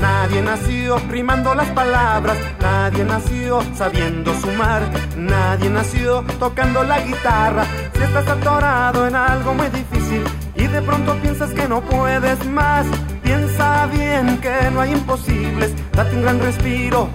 Nadie 0.00 0.40
nació 0.40 0.98
rimando 1.10 1.54
las 1.54 1.68
palabras, 1.70 2.36
nadie 2.60 3.04
nació 3.04 3.60
sabiendo 3.74 4.32
sumar, 4.40 4.82
nadie 5.16 5.68
nació 5.68 6.24
tocando 6.38 6.82
la 6.84 7.00
guitarra. 7.00 7.66
Si 7.94 8.02
estás 8.02 8.26
atorado 8.28 9.06
en 9.06 9.14
algo 9.14 9.52
muy 9.52 9.68
difícil 9.68 10.24
y 10.54 10.66
de 10.66 10.80
pronto 10.80 11.14
piensas 11.16 11.50
que 11.50 11.68
no 11.68 11.82
puedes 11.82 12.46
más, 12.46 12.86
piensa 13.22 13.86
bien 13.86 14.38
que 14.38 14.70
no 14.72 14.80
hay 14.80 14.92
imposibles, 14.92 15.74
date 15.92 16.16
un 16.16 16.22
gran 16.22 16.40
respiro, 16.40 17.08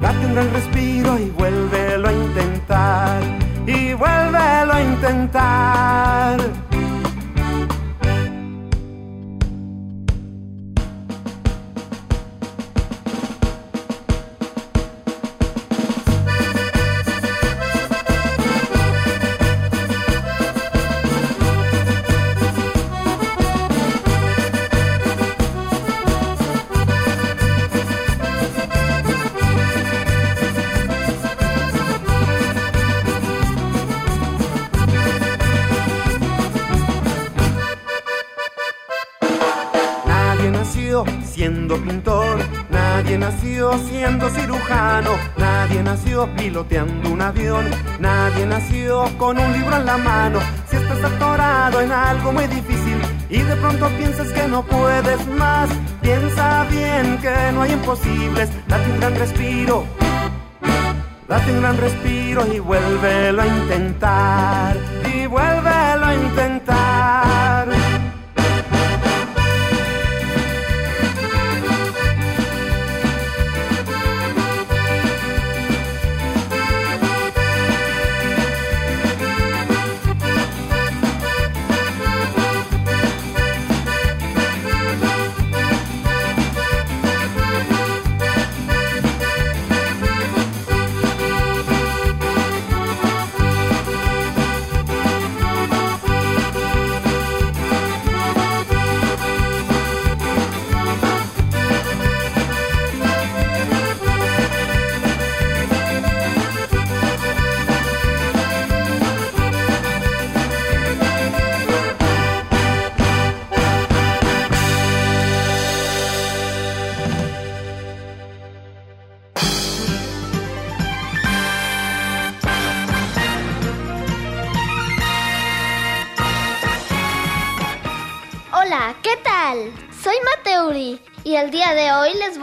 date 0.00 0.26
un 0.26 0.34
gran 0.34 0.50
respiro 0.50 1.18
y 1.18 1.30
vuélvelo 1.30 2.08
a 2.08 2.12
intentar, 2.12 3.22
y 3.66 3.92
vuélvelo 3.92 4.72
a 4.72 4.82
intentar. 4.82 6.63
Piloteando 46.36 47.10
un 47.10 47.22
avión, 47.22 47.64
nadie 47.98 48.46
nació 48.46 49.04
con 49.18 49.38
un 49.38 49.52
libro 49.52 49.76
en 49.76 49.86
la 49.86 49.96
mano. 49.96 50.38
Si 50.68 50.76
estás 50.76 51.04
atorado 51.04 51.80
en 51.80 51.92
algo 51.92 52.32
muy 52.32 52.46
difícil 52.46 52.98
y 53.28 53.38
de 53.42 53.56
pronto 53.56 53.88
piensas 53.98 54.28
que 54.32 54.48
no 54.48 54.62
puedes 54.62 55.26
más, 55.28 55.70
piensa 56.00 56.64
bien 56.70 57.18
que 57.18 57.52
no 57.52 57.62
hay 57.62 57.72
imposibles, 57.72 58.50
date 58.68 58.90
un 58.90 59.00
gran 59.00 59.14
respiro. 59.16 59.84
Date 61.28 61.52
un 61.52 61.60
gran 61.62 61.78
respiro 61.78 62.46
y 62.52 62.58
vuélvelo 62.58 63.42
a 63.42 63.46
intentar, 63.46 64.76
y 65.14 65.26
vuélvelo 65.26 66.06
a 66.06 66.14
intentar. 66.14 66.83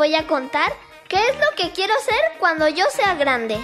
Voy 0.01 0.15
a 0.15 0.25
contar 0.25 0.73
qué 1.07 1.17
es 1.17 1.35
lo 1.35 1.55
que 1.55 1.73
quiero 1.73 1.93
ser 2.03 2.39
cuando 2.39 2.67
yo 2.67 2.85
sea 2.89 3.13
grande. 3.13 3.59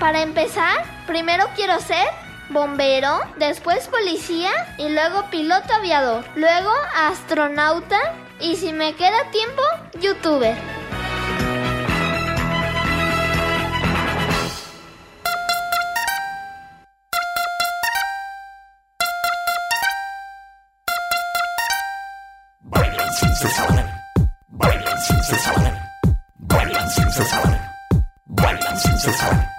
Para 0.00 0.22
empezar, 0.22 0.82
primero 1.06 1.44
quiero 1.54 1.78
ser 1.80 2.08
bombero, 2.48 3.20
después 3.36 3.88
policía 3.88 4.52
y 4.78 4.88
luego 4.88 5.28
piloto 5.30 5.70
aviador, 5.74 6.24
luego 6.34 6.72
astronauta 6.94 7.98
y 8.40 8.56
si 8.56 8.72
me 8.72 8.94
queda 8.94 9.30
tiempo, 9.32 9.62
youtuber. 10.00 10.56
Sin 23.36 23.48
cesar, 23.48 24.02
bailan 24.48 24.98
sin 25.00 25.22
cesar, 25.22 25.72
bailan 26.38 26.90
sin 26.90 27.12
cesar, 27.12 27.72
bailan 28.26 28.78
sin 28.78 28.98
cesar. 28.98 29.56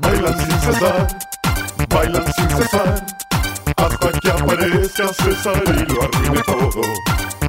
Bailan 0.00 0.36
sin 0.38 0.60
cesar, 0.60 1.08
bailan 1.88 2.32
sin 2.32 2.48
cesar, 2.50 3.06
hasta 3.76 4.08
que 4.20 4.30
aparezca 4.30 5.08
César 5.14 5.62
y 5.66 5.92
lo 5.92 6.02
arruine 6.02 6.42
todo. 6.42 6.82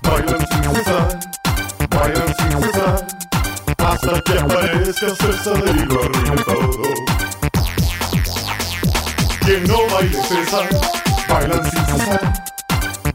Bailan 0.03 0.47
sin 0.47 0.63
cesar, 0.75 1.19
bailan 1.89 2.35
sin 2.37 2.61
cesar, 2.61 3.07
hasta 3.77 4.21
que 4.21 4.39
aparezca 4.39 5.07
César 5.15 5.63
y 5.65 5.85
lo 5.85 6.03
arruine 6.03 6.43
todo. 6.43 6.83
Que 9.45 9.59
no 9.67 9.77
baile 9.93 10.21
César, 10.23 10.69
bailan 11.27 11.71
sin 11.71 11.85
cesar. 11.85 12.33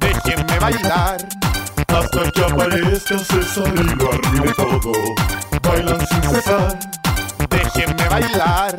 Déjenme 0.00 0.58
bailar. 0.58 1.50
Hasta 1.92 2.31
que 2.31 2.44
aparezca 2.44 3.19
César 3.19 3.72
y 3.75 3.82
lo 3.82 4.12
arruine 4.12 4.52
todo. 4.54 4.92
Bailan 5.62 6.06
sin 6.06 6.22
cesar. 6.22 6.78
Déjenme 7.50 8.08
bailar. 8.08 8.78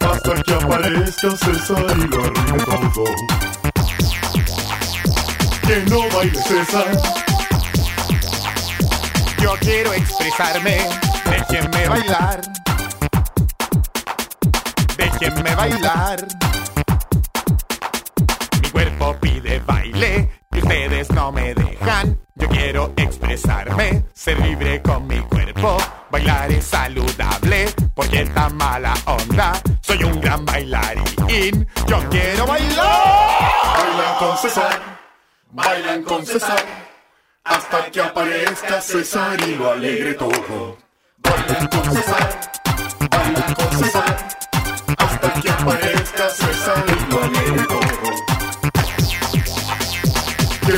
Hasta 0.00 0.42
que 0.42 0.54
aparezca 0.54 1.30
César 1.30 1.84
y 1.96 2.08
lo 2.08 2.24
arruine 2.24 2.64
todo. 2.64 3.04
Que 5.66 5.76
no 5.88 6.00
baile 6.14 6.42
César. 6.42 6.92
Yo 9.42 9.54
quiero 9.60 9.92
expresarme. 9.94 10.78
Déjenme 11.24 11.88
bailar. 11.88 12.40
Déjenme 14.96 15.54
bailar. 15.54 16.26
Mi 18.60 18.70
cuerpo 18.70 19.16
pide 19.20 19.58
baile 19.60 20.30
y 20.52 20.58
ustedes 20.58 21.10
no 21.10 21.32
me 21.32 21.54
dejan. 21.54 22.21
Yo 22.42 22.48
quiero 22.48 22.92
expresarme, 22.96 24.04
ser 24.12 24.36
libre 24.40 24.82
con 24.82 25.06
mi 25.06 25.20
cuerpo. 25.20 25.76
Bailar 26.10 26.50
es 26.50 26.64
saludable 26.64 27.72
porque 27.94 28.22
está 28.22 28.48
mala 28.48 28.94
onda. 29.04 29.52
Soy 29.80 30.02
un 30.02 30.20
gran 30.20 30.44
bailarín. 30.44 31.68
Yo 31.86 32.00
quiero 32.10 32.44
bailar. 32.44 33.78
Bailan 33.78 34.18
con 34.18 34.36
César, 34.38 34.80
bailan 35.52 36.02
con 36.02 36.26
César, 36.26 36.64
hasta 37.44 37.86
que 37.92 38.00
aparezca 38.00 38.80
César 38.80 39.40
y 39.46 39.54
lo 39.54 39.70
alegre 39.70 40.14
todo. 40.14 40.78
Bailan 41.18 41.68
con 41.68 41.94
César, 41.94 42.40
bailan 43.08 43.54
con 43.54 43.78
César, 43.78 44.28
hasta 44.98 45.40
que 45.40 45.48
aparezca 45.48 46.01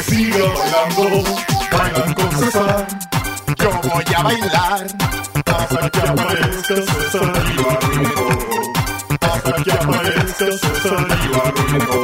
Siga 0.07 0.45
bailando, 0.55 1.25
bailan 1.73 2.15
con 2.15 2.31
César, 2.39 2.87
Yo 3.59 3.71
voy 3.83 4.05
a 4.17 4.23
bailar. 4.23 4.87
hasta 5.47 5.91
que 5.91 6.01
aparezca 6.01 6.75
César 6.75 7.45
y 7.51 7.55
lo. 7.55 7.69
Hasta 9.21 9.53
que 9.63 9.73
aparezca 9.73 10.47
César 10.47 11.07
y 11.25 11.79
lo 11.79 12.04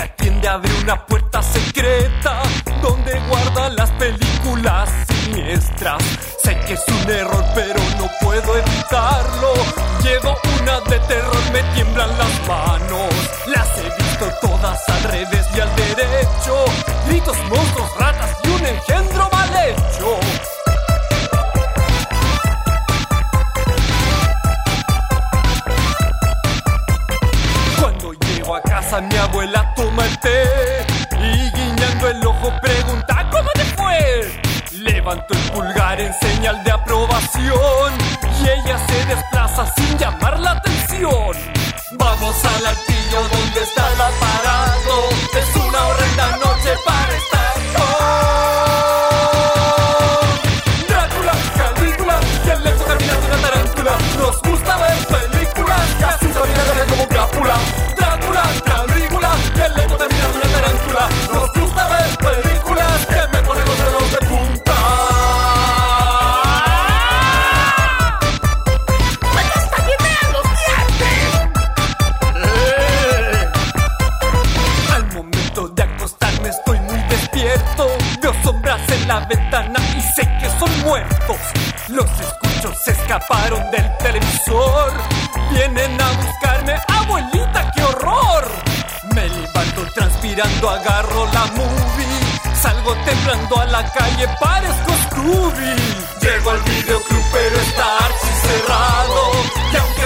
que 0.00 0.06
atiende 0.06 0.48
abre 0.48 0.70
una 0.82 1.04
puerta 1.04 1.42
secreta 1.42 2.42
donde 2.80 3.20
guarda 3.28 3.68
las 3.70 3.90
películas 3.92 4.88
siniestras. 5.08 6.02
Sé 6.42 6.58
que 6.66 6.72
es 6.74 6.84
un 6.88 7.10
error, 7.10 7.44
pero 7.54 7.80
no 7.98 8.08
puedo 8.22 8.56
evitarlo. 8.56 9.52
Llevo 10.02 10.36
una 10.60 10.80
de 10.88 10.98
terror, 11.00 11.36
me 11.52 11.62
tiemblan 11.74 12.08
las 12.16 12.48
manos. 12.48 13.14
Las 13.46 13.68
he 13.78 14.02
visto 14.02 14.26
todas 14.40 14.88
al 14.88 15.02
revés 15.04 15.46
y 15.54 15.60
al 15.60 15.76
derecho. 15.76 16.64
Gritos, 17.06 17.36
monstruos, 17.50 17.90
ratas 17.98 18.36
y 18.44 18.48
un 18.48 18.66
engendro 18.66 19.28
casa 28.90 29.00
mi 29.02 29.16
abuela 29.16 29.72
toma 29.74 30.04
el 30.04 30.18
té 30.18 30.42
y 31.12 31.50
guiñando 31.50 32.08
el 32.08 32.26
ojo 32.26 32.52
pregunta 32.60 33.28
¿cómo 33.30 33.48
te 33.54 33.64
fue? 33.76 34.42
Levanto 34.72 35.34
el 35.34 35.40
pulgar 35.52 36.00
en 36.00 36.12
señal 36.14 36.62
de 36.64 36.72
aprobación 36.72 37.92
y 38.40 38.48
ella 38.48 38.78
se 38.88 39.06
desplaza 39.06 39.66
sin 39.76 39.98
llamar 39.98 40.40
la 40.40 40.52
atención. 40.52 41.36
Vamos 41.92 42.44
al 42.44 42.66
altillo 42.66 43.20
donde 43.32 43.62
está 43.62 43.92
el 43.92 44.00
aparato. 44.00 44.49
Vienen 85.50 86.00
a 86.00 86.12
buscarme, 86.12 86.74
abuelita, 86.88 87.70
qué 87.72 87.82
horror. 87.82 88.48
Me 89.14 89.28
levanto 89.28 89.86
transpirando, 89.94 90.70
agarro 90.70 91.26
la 91.26 91.46
movie. 91.46 92.54
Salgo 92.54 92.94
temblando 93.04 93.60
a 93.60 93.66
la 93.66 93.84
calle, 93.92 94.26
parezco 94.40 94.92
Scooby. 95.04 95.76
Llego 96.22 96.50
al 96.50 96.60
videoclub, 96.62 97.24
pero 97.32 97.56
está 97.60 97.98
archi 97.98 98.32
cerrado. 98.46 99.32
Y 99.72 99.76
aunque 99.76 99.99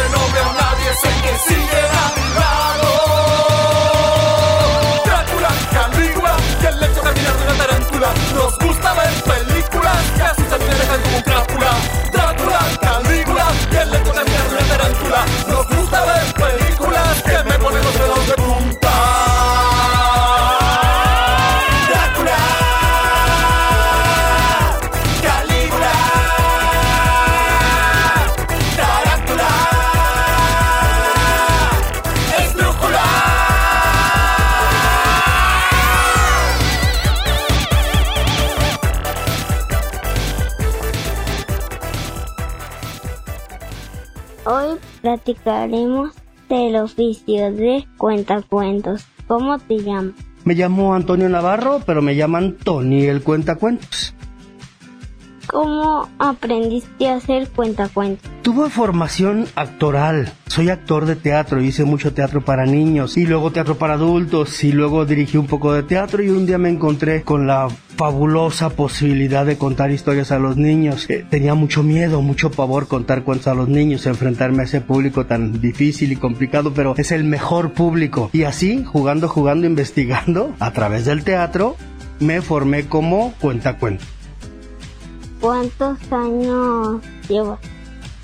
platicaremos 45.05 46.15
del 46.49 46.77
oficio 46.77 47.53
de 47.53 47.84
cuentacuentos. 47.99 49.05
¿Cómo 49.27 49.58
te 49.58 49.82
llamas? 49.82 50.15
Me 50.44 50.55
llamo 50.55 50.94
Antonio 50.94 51.29
Navarro, 51.29 51.82
pero 51.84 52.01
me 52.01 52.17
llaman 52.17 52.56
Tony 52.56 53.05
el 53.05 53.23
Cuentacuentos. 53.23 54.15
¿Cómo 55.55 56.08
aprendiste 56.19 57.08
a 57.08 57.15
hacer 57.15 57.49
cuentacuentos? 57.49 58.29
Tuve 58.43 58.70
formación 58.70 59.46
actoral. 59.55 60.32
Soy 60.49 60.69
actor 60.69 61.06
de 61.06 61.15
teatro, 61.15 61.63
hice 61.63 61.84
mucho 61.84 62.13
teatro 62.13 62.44
para 62.44 62.67
niños 62.67 63.17
y 63.17 63.25
luego 63.25 63.53
teatro 63.53 63.79
para 63.79 63.94
adultos 63.94 64.65
y 64.65 64.73
luego 64.73 65.06
dirigí 65.06 65.37
un 65.37 65.46
poco 65.46 65.73
de 65.73 65.84
teatro 65.84 66.25
y 66.25 66.31
un 66.31 66.44
día 66.44 66.58
me 66.58 66.70
encontré 66.70 67.23
con 67.23 67.46
la 67.46 67.69
fabulosa 67.96 68.70
posibilidad 68.70 69.46
de 69.46 69.56
contar 69.56 69.93
historias 69.93 70.32
a 70.32 70.41
los 70.41 70.56
niños. 70.56 71.08
Eh, 71.08 71.25
tenía 71.31 71.55
mucho 71.55 71.84
miedo, 71.84 72.20
mucho 72.20 72.51
pavor 72.51 72.89
contar 72.89 73.23
cuentos 73.23 73.46
a 73.46 73.55
los 73.55 73.69
niños, 73.69 74.06
enfrentarme 74.06 74.63
a 74.63 74.65
ese 74.65 74.81
público 74.81 75.27
tan 75.27 75.61
difícil 75.61 76.11
y 76.11 76.17
complicado, 76.17 76.75
pero 76.75 76.96
es 76.99 77.13
el 77.13 77.23
mejor 77.23 77.75
público. 77.75 78.29
Y 78.32 78.43
así, 78.43 78.82
jugando, 78.82 79.29
jugando, 79.29 79.69
investigando, 79.69 80.53
a 80.58 80.73
través 80.73 81.05
del 81.05 81.23
teatro, 81.23 81.77
me 82.19 82.43
formé 82.43 82.89
como 82.89 83.34
cuentacuentos. 83.41 84.14
¿Cuántos 85.44 85.98
años 86.10 87.03
llevas? 87.29 87.58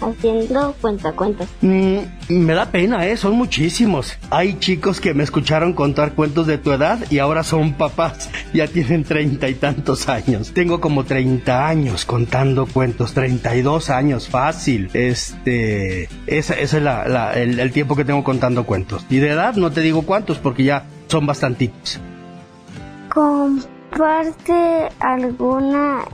haciendo 0.00 0.74
cuentacuentos? 0.80 1.46
Mm, 1.60 1.98
me 2.30 2.54
da 2.54 2.64
pena, 2.70 3.06
¿eh? 3.06 3.18
Son 3.18 3.34
muchísimos. 3.34 4.16
Hay 4.30 4.58
chicos 4.58 5.02
que 5.02 5.12
me 5.12 5.22
escucharon 5.22 5.74
contar 5.74 6.14
cuentos 6.14 6.46
de 6.46 6.56
tu 6.56 6.72
edad 6.72 6.98
y 7.10 7.18
ahora 7.18 7.44
son 7.44 7.74
papás. 7.74 8.30
Ya 8.54 8.66
tienen 8.66 9.04
treinta 9.04 9.50
y 9.50 9.54
tantos 9.54 10.08
años. 10.08 10.54
Tengo 10.54 10.80
como 10.80 11.04
treinta 11.04 11.68
años 11.68 12.06
contando 12.06 12.64
cuentos. 12.64 13.12
Treinta 13.12 13.54
y 13.54 13.60
dos 13.60 13.90
años, 13.90 14.30
fácil. 14.30 14.88
Este... 14.94 16.08
Ese, 16.26 16.62
es 16.62 16.72
el, 16.72 16.86
el 16.86 17.70
tiempo 17.72 17.96
que 17.96 18.06
tengo 18.06 18.24
contando 18.24 18.64
cuentos. 18.64 19.04
Y 19.10 19.18
de 19.18 19.28
edad 19.28 19.56
no 19.56 19.70
te 19.70 19.82
digo 19.82 20.06
cuántos 20.06 20.38
porque 20.38 20.64
ya 20.64 20.86
son 21.08 21.26
bastantitos. 21.26 22.00
¿Comparte 23.12 24.88
alguna 25.00 26.06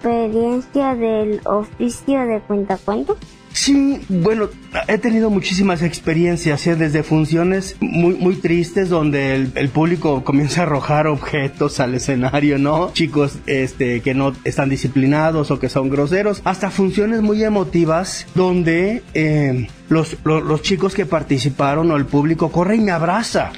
experiencia 0.00 0.94
del 0.94 1.40
oficio 1.44 2.26
de 2.26 2.40
cuentacuentos? 2.40 3.18
Sí, 3.52 4.00
bueno, 4.08 4.48
he 4.86 4.96
tenido 4.98 5.28
muchísimas 5.28 5.82
experiencias, 5.82 6.66
¿eh? 6.68 6.76
desde 6.76 7.02
funciones 7.02 7.76
muy, 7.80 8.14
muy 8.14 8.36
tristes 8.36 8.88
donde 8.88 9.34
el, 9.34 9.68
público 9.70 10.22
comienza 10.22 10.60
a 10.60 10.64
arrojar 10.64 11.08
objetos 11.08 11.80
al 11.80 11.94
escenario, 11.94 12.58
¿no? 12.58 12.92
Chicos 12.92 13.38
este, 13.46 14.02
que 14.02 14.14
no 14.14 14.32
están 14.44 14.70
disciplinados 14.70 15.50
o 15.50 15.58
que 15.58 15.68
son 15.68 15.90
groseros, 15.90 16.40
hasta 16.44 16.70
funciones 16.70 17.22
muy 17.22 17.42
emotivas 17.42 18.26
donde 18.36 19.02
eh, 19.14 19.66
los, 19.88 20.16
los, 20.24 20.44
los 20.44 20.62
chicos 20.62 20.94
que 20.94 21.04
participaron 21.04 21.90
o 21.90 21.96
el 21.96 22.06
público 22.06 22.52
corre 22.52 22.76
y 22.76 22.80
me 22.80 22.92
abraza. 22.92 23.52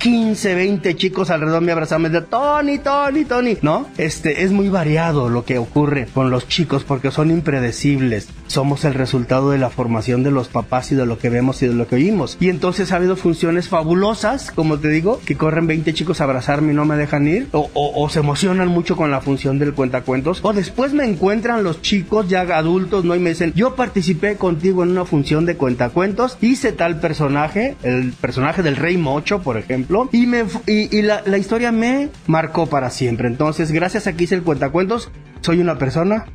15, 0.00 0.54
20 0.54 0.96
chicos 0.96 1.28
alrededor 1.28 1.60
me 1.60 1.72
abrazan, 1.72 2.00
me 2.00 2.08
dicen, 2.08 2.24
Tony, 2.30 2.78
Tony, 2.78 3.26
Tony, 3.26 3.58
¿no? 3.60 3.86
Este, 3.98 4.44
es 4.44 4.50
muy 4.50 4.70
variado 4.70 5.28
lo 5.28 5.44
que 5.44 5.58
ocurre 5.58 6.06
con 6.14 6.30
los 6.30 6.48
chicos 6.48 6.84
porque 6.84 7.10
son 7.10 7.30
impredecibles. 7.30 8.28
Somos 8.46 8.86
el 8.86 8.94
resultado 8.94 9.50
de 9.50 9.58
la 9.58 9.68
formación 9.68 10.22
de 10.22 10.30
los 10.30 10.48
papás 10.48 10.90
y 10.90 10.94
de 10.94 11.04
lo 11.04 11.18
que 11.18 11.28
vemos 11.28 11.62
y 11.62 11.68
de 11.68 11.74
lo 11.74 11.86
que 11.86 11.96
oímos. 11.96 12.38
Y 12.40 12.48
entonces 12.48 12.92
ha 12.92 12.96
habido 12.96 13.14
funciones 13.14 13.68
fabulosas, 13.68 14.50
como 14.50 14.78
te 14.78 14.88
digo, 14.88 15.20
que 15.26 15.36
corren 15.36 15.66
20 15.66 15.92
chicos 15.92 16.22
a 16.22 16.24
abrazarme 16.24 16.72
y 16.72 16.76
no 16.76 16.86
me 16.86 16.96
dejan 16.96 17.28
ir, 17.28 17.48
o, 17.52 17.70
o, 17.74 18.08
se 18.08 18.20
emocionan 18.20 18.68
mucho 18.68 18.96
con 18.96 19.10
la 19.10 19.20
función 19.20 19.58
del 19.58 19.74
cuentacuentos, 19.74 20.40
o 20.42 20.54
después 20.54 20.94
me 20.94 21.04
encuentran 21.04 21.62
los 21.62 21.82
chicos 21.82 22.26
ya 22.26 22.40
adultos, 22.40 23.04
¿no? 23.04 23.14
Y 23.14 23.18
me 23.18 23.30
dicen, 23.30 23.52
yo 23.54 23.76
participé 23.76 24.36
contigo 24.36 24.82
en 24.82 24.92
una 24.92 25.04
función 25.04 25.44
de 25.44 25.56
cuentacuentos, 25.56 26.38
hice 26.40 26.72
tal 26.72 27.00
personaje, 27.00 27.76
el 27.82 28.14
personaje 28.14 28.62
del 28.62 28.76
Rey 28.76 28.96
Mocho, 28.96 29.42
por 29.42 29.58
ejemplo, 29.58 29.89
y, 30.12 30.26
me, 30.26 30.44
y, 30.66 31.02
la, 31.02 31.22
la, 31.26 31.38
historia 31.38 31.72
me 31.72 32.10
marcó 32.26 32.66
para 32.66 32.90
siempre. 32.90 33.26
Entonces, 33.28 33.72
gracias 33.72 34.06
a 34.06 34.12
que 34.12 34.24
hice 34.24 34.36
el 34.36 34.42
cuentacuentos, 34.42 35.10
soy 35.40 35.60
una 35.60 35.78
persona 35.78 36.26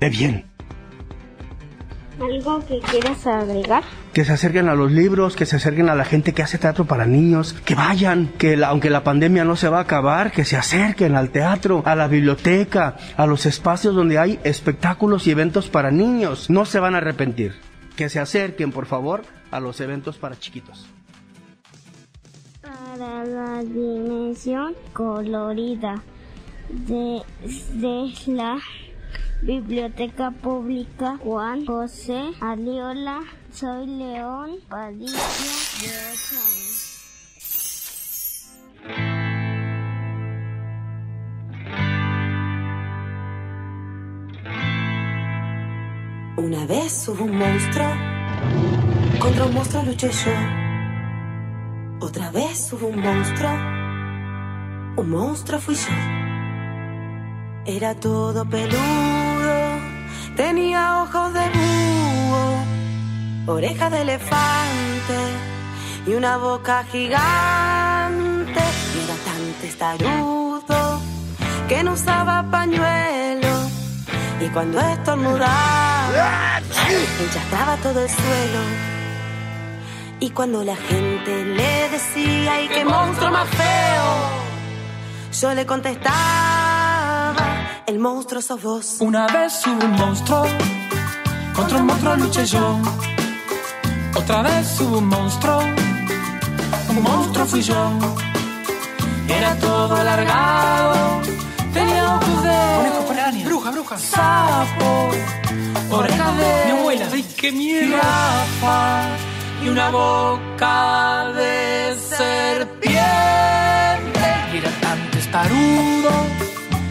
de 0.00 0.08
bien. 0.08 0.44
¿Algo 2.20 2.64
que 2.66 2.78
quieras 2.78 3.26
agregar? 3.26 3.82
Que 4.12 4.24
se 4.24 4.32
acerquen 4.32 4.68
a 4.68 4.74
los 4.74 4.92
libros, 4.92 5.34
que 5.34 5.44
se 5.44 5.56
acerquen 5.56 5.88
a 5.88 5.94
la 5.94 6.04
gente 6.04 6.32
que 6.32 6.42
hace 6.42 6.56
teatro 6.56 6.84
para 6.84 7.04
niños, 7.04 7.54
que 7.64 7.74
vayan, 7.74 8.28
que 8.38 8.62
aunque 8.64 8.90
la 8.90 9.02
pandemia 9.02 9.44
no 9.44 9.56
se 9.56 9.68
va 9.68 9.78
a 9.78 9.82
acabar, 9.82 10.30
que 10.30 10.44
se 10.44 10.56
acerquen 10.56 11.16
al 11.16 11.30
teatro, 11.30 11.82
a 11.84 11.96
la 11.96 12.08
biblioteca, 12.08 12.96
a 13.16 13.26
los 13.26 13.44
espacios 13.44 13.94
donde 13.94 14.18
hay 14.18 14.38
espectáculos 14.44 15.26
y 15.26 15.32
eventos 15.32 15.68
para 15.68 15.90
niños. 15.90 16.48
No 16.48 16.64
se 16.64 16.80
van 16.80 16.94
a 16.94 16.98
arrepentir. 16.98 17.54
Que 17.96 18.08
se 18.08 18.20
acerquen, 18.20 18.72
por 18.72 18.86
favor, 18.86 19.22
a 19.50 19.60
los 19.60 19.80
eventos 19.80 20.16
para 20.16 20.38
chiquitos 20.38 20.91
la 23.02 23.64
dimensión 23.64 24.74
colorida 24.92 26.02
de, 26.68 27.22
la 28.26 28.58
Biblioteca 29.42 30.30
Pública 30.30 31.18
Juan 31.18 31.66
José 31.66 32.30
Aliola. 32.40 33.20
Soy 33.52 33.86
León 33.86 34.58
Padilla 34.68 35.12
de 35.12 35.88
8 36.12 36.36
años. 36.36 36.88
Una 46.36 46.66
vez 46.66 47.08
hubo 47.08 47.24
un 47.24 47.36
monstruo, 47.36 47.88
contra 49.20 49.44
un 49.44 49.54
monstruo 49.54 49.82
luché 49.82 50.08
yo. 50.10 50.71
Otra 52.02 52.32
vez 52.32 52.72
hubo 52.72 52.88
un 52.88 52.98
monstruo, 52.98 53.52
un 54.96 55.08
monstruo 55.08 55.60
fui 55.60 55.76
yo. 55.76 55.94
Era 57.64 57.94
todo 57.94 58.44
peludo, 58.44 59.78
tenía 60.34 61.04
ojos 61.04 61.32
de 61.32 61.48
búho, 61.56 63.54
orejas 63.54 63.92
de 63.92 64.02
elefante 64.02 65.18
y 66.04 66.14
una 66.14 66.38
boca 66.38 66.82
gigante. 66.90 68.62
era 69.04 69.16
tan 69.24 69.52
testarudo 69.60 71.00
que 71.68 71.84
no 71.84 71.92
usaba 71.92 72.50
pañuelo 72.50 73.54
y 74.40 74.48
cuando 74.48 74.80
estornudaba 74.80 76.60
enchastaba 77.20 77.76
todo 77.76 78.02
el 78.02 78.10
suelo. 78.10 78.92
Y 80.22 80.30
cuando 80.30 80.62
la 80.62 80.76
gente 80.76 81.41
decía, 81.92 82.54
¡ay, 82.54 82.68
qué 82.68 82.84
monstruo 82.84 83.30
más 83.30 83.48
feo! 83.50 84.08
Yo 85.40 85.54
le 85.54 85.66
contestaba, 85.66 87.36
el 87.86 87.98
monstruo 87.98 88.40
sos 88.40 88.62
vos. 88.62 88.96
Una 89.00 89.26
vez 89.26 89.66
hubo 89.66 89.84
un 89.84 89.92
monstruo, 89.92 90.44
contra 91.54 91.78
un 91.78 91.86
monstruo 91.86 92.16
luché 92.16 92.46
yo. 92.46 92.78
Otra 94.16 94.42
vez 94.42 94.80
hubo 94.80 94.98
un 94.98 95.08
monstruo, 95.08 95.58
un 96.88 97.02
monstruo 97.02 97.46
fui 97.46 97.62
yo. 97.62 97.90
Era 99.28 99.54
todo 99.56 99.94
alargado, 99.94 101.20
tenía 101.74 102.14
ojos 102.16 102.42
de... 102.42 102.82
Para 103.08 103.30
bruja, 103.44 103.70
bruja. 103.70 103.98
Sapo, 103.98 105.10
orejas 105.90 106.36
de... 106.38 106.64
Mi 106.66 106.70
abuela, 106.78 107.06
¡ay, 107.12 107.22
qué 107.36 107.52
miedo! 107.52 107.98
y 109.64 109.68
una 109.68 109.90
boca 109.90 111.32
de 111.36 111.71
serpiente. 111.98 113.02
Y 114.52 114.56
era 114.58 114.70
tan 114.80 115.10
testarudo 115.10 116.10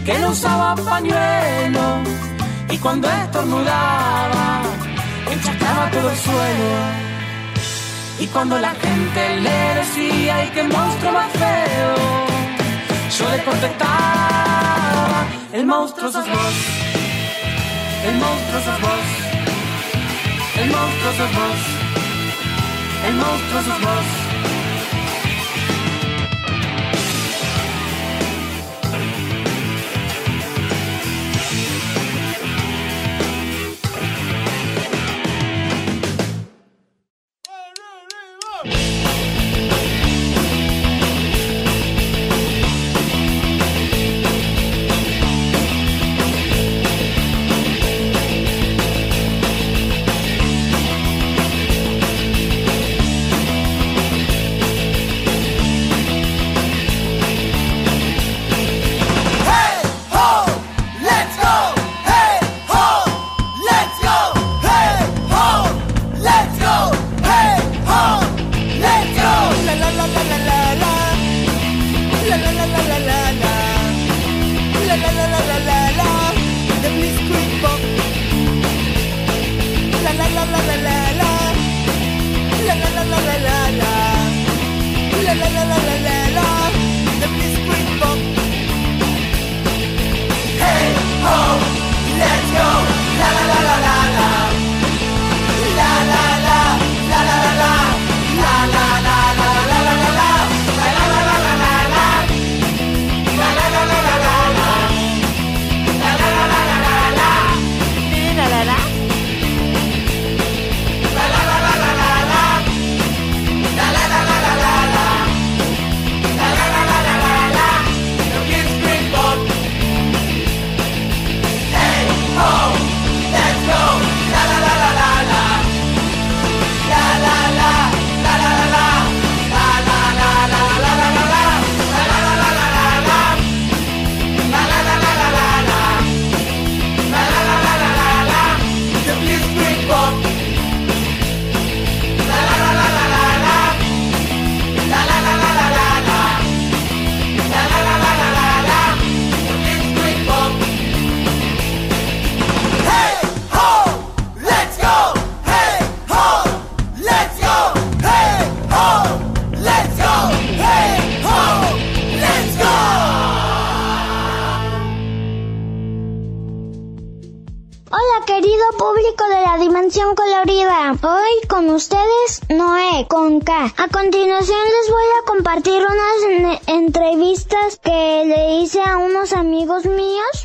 que 0.05 0.17
no 0.19 0.29
usaba 0.29 0.75
pañuelo 0.75 2.01
y 2.69 2.77
cuando 2.77 3.09
estornudaba 3.09 4.61
enchacaba 5.31 5.91
todo 5.91 6.09
el 6.09 6.17
suelo. 6.17 6.71
Y 8.19 8.27
cuando 8.27 8.59
la 8.59 8.73
gente 8.75 9.39
le 9.39 9.75
decía, 9.75 10.35
¡ay, 10.37 10.51
qué 10.53 10.63
monstruo 10.63 11.11
más 11.11 11.31
feo! 11.31 11.95
Yo 13.17 13.29
le 13.29 13.43
contestaba, 13.43 15.25
el 15.53 15.65
monstruo 15.65 16.11
sos 16.11 16.27
vos, 16.27 16.55
el 18.07 18.15
monstruo 18.15 18.61
sos 18.65 18.81
vos, 18.81 19.07
el 20.61 20.69
monstruo 20.69 21.11
sos 21.17 21.35
vos 21.35 21.81
el 23.07 23.15
monstruo 23.15 23.61
sos 23.63 23.81
vos. 23.81 24.30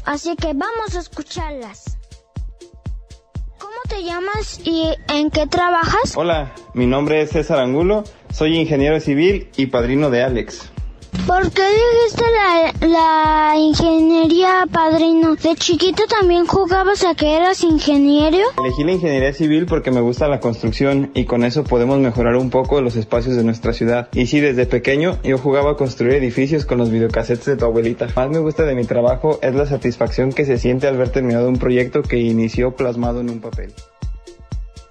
Así 0.06 0.34
que 0.36 0.54
vamos 0.54 0.94
a 0.94 1.00
escucharlas. 1.00 1.98
¿Cómo 3.58 3.74
te 3.88 4.02
llamas 4.02 4.60
y 4.64 4.94
en 5.08 5.30
qué 5.30 5.46
trabajas? 5.46 6.16
Hola, 6.16 6.54
mi 6.74 6.86
nombre 6.86 7.20
es 7.20 7.30
César 7.30 7.58
Angulo, 7.58 8.04
soy 8.32 8.56
ingeniero 8.56 8.98
civil 9.00 9.50
y 9.56 9.66
padrino 9.66 10.08
de 10.10 10.22
Alex. 10.22 10.70
¿Por 11.24 11.50
qué 11.52 11.62
elegiste 11.62 12.24
la, 12.30 12.88
la, 12.88 13.58
ingeniería, 13.58 14.66
padrino? 14.70 15.36
¿De 15.36 15.54
chiquito 15.54 16.04
también 16.06 16.46
jugabas 16.46 17.04
a 17.04 17.14
que 17.14 17.36
eras 17.36 17.62
ingeniero? 17.62 18.38
Elegí 18.58 18.84
la 18.84 18.92
ingeniería 18.92 19.32
civil 19.32 19.66
porque 19.66 19.90
me 19.90 20.00
gusta 20.00 20.28
la 20.28 20.40
construcción 20.40 21.10
y 21.14 21.24
con 21.24 21.44
eso 21.44 21.64
podemos 21.64 21.98
mejorar 21.98 22.36
un 22.36 22.50
poco 22.50 22.80
los 22.80 22.96
espacios 22.96 23.36
de 23.36 23.44
nuestra 23.44 23.72
ciudad. 23.72 24.08
Y 24.12 24.26
sí, 24.26 24.40
desde 24.40 24.66
pequeño 24.66 25.18
yo 25.22 25.38
jugaba 25.38 25.72
a 25.72 25.76
construir 25.76 26.14
edificios 26.14 26.66
con 26.66 26.78
los 26.78 26.90
videocassettes 26.90 27.46
de 27.46 27.56
tu 27.56 27.64
abuelita. 27.64 28.08
Más 28.14 28.28
me 28.28 28.38
gusta 28.38 28.64
de 28.64 28.74
mi 28.74 28.84
trabajo 28.84 29.38
es 29.42 29.54
la 29.54 29.66
satisfacción 29.66 30.32
que 30.32 30.44
se 30.44 30.58
siente 30.58 30.86
al 30.86 30.96
ver 30.96 31.08
terminado 31.08 31.48
un 31.48 31.58
proyecto 31.58 32.02
que 32.02 32.18
inició 32.18 32.76
plasmado 32.76 33.20
en 33.20 33.30
un 33.30 33.40
papel. 33.40 33.72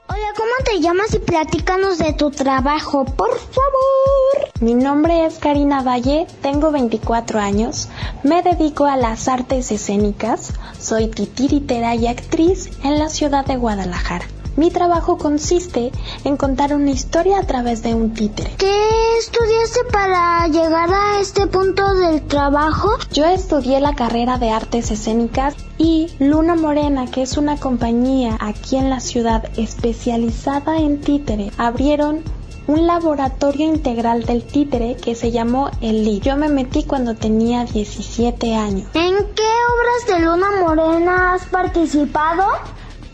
Hola, 0.08 0.28
¿cómo 0.38 0.52
te 0.64 0.80
llamas 0.82 1.14
y 1.16 1.20
platícanos 1.20 1.98
de 1.98 2.14
tu 2.14 2.30
trabajo, 2.30 3.06
por 3.06 3.32
favor? 3.40 4.50
Mi 4.60 4.76
nombre 4.76 5.26
es 5.26 5.40
Karina 5.40 5.82
Valle, 5.82 6.28
tengo 6.44 6.72
24 6.72 7.40
años, 7.40 7.90
me 8.22 8.44
dedico 8.44 8.86
a 8.86 8.98
las 8.98 9.28
artes 9.28 9.72
escénicas, 9.72 10.54
soy 10.80 11.08
titiritera 11.08 11.96
y 11.96 12.06
actriz 12.06 12.70
en 12.84 13.00
la 13.00 13.10
ciudad 13.10 13.46
de 13.46 13.58
Guadalajara. 13.58 14.26
Mi 14.56 14.72
trabajo 14.72 15.18
consiste 15.18 15.92
en 16.24 16.38
contar 16.38 16.74
una 16.74 16.92
historia 16.92 17.40
a 17.40 17.44
través 17.44 17.84
de 17.84 17.94
un 17.94 18.14
títere. 18.14 18.52
¿Qué 18.58 19.18
estudiaste 19.20 19.80
para 19.92 20.48
llegar 20.48 20.90
a 20.94 21.20
este 21.20 21.46
punto 21.48 21.94
del 21.96 22.22
trabajo? 22.22 22.92
Yo 23.12 23.26
estudié 23.26 23.82
la 23.82 23.96
carrera 23.96 24.38
de 24.38 24.52
artes 24.52 24.92
escénicas 24.92 25.56
y 25.78 26.08
Luna 26.20 26.56
Morena, 26.56 27.06
que 27.06 27.22
es 27.24 27.36
una 27.36 27.58
compañía 27.58 28.38
aquí 28.40 28.78
en 28.78 28.90
la 28.90 29.02
ciudad 29.02 29.44
especializada 29.58 30.78
en 30.78 31.02
títere, 31.02 31.52
abrieron 31.58 32.24
un 32.68 32.88
laboratorio 32.88 33.68
integral 33.68 34.24
del 34.24 34.44
títere 34.44 34.96
que 34.96 35.16
se 35.16 35.32
llamó 35.32 35.70
El 35.82 36.04
LIT. 36.04 36.24
Yo 36.24 36.38
me 36.38 36.50
metí 36.50 36.84
cuando 36.84 37.16
tenía 37.16 37.66
17 37.66 38.56
años. 38.56 38.88
¿En 38.94 39.16
qué 39.36 39.44
obras 39.74 40.08
de 40.08 40.26
Luna 40.26 40.48
Morena 40.62 41.34
has 41.34 41.46
participado? 41.46 42.46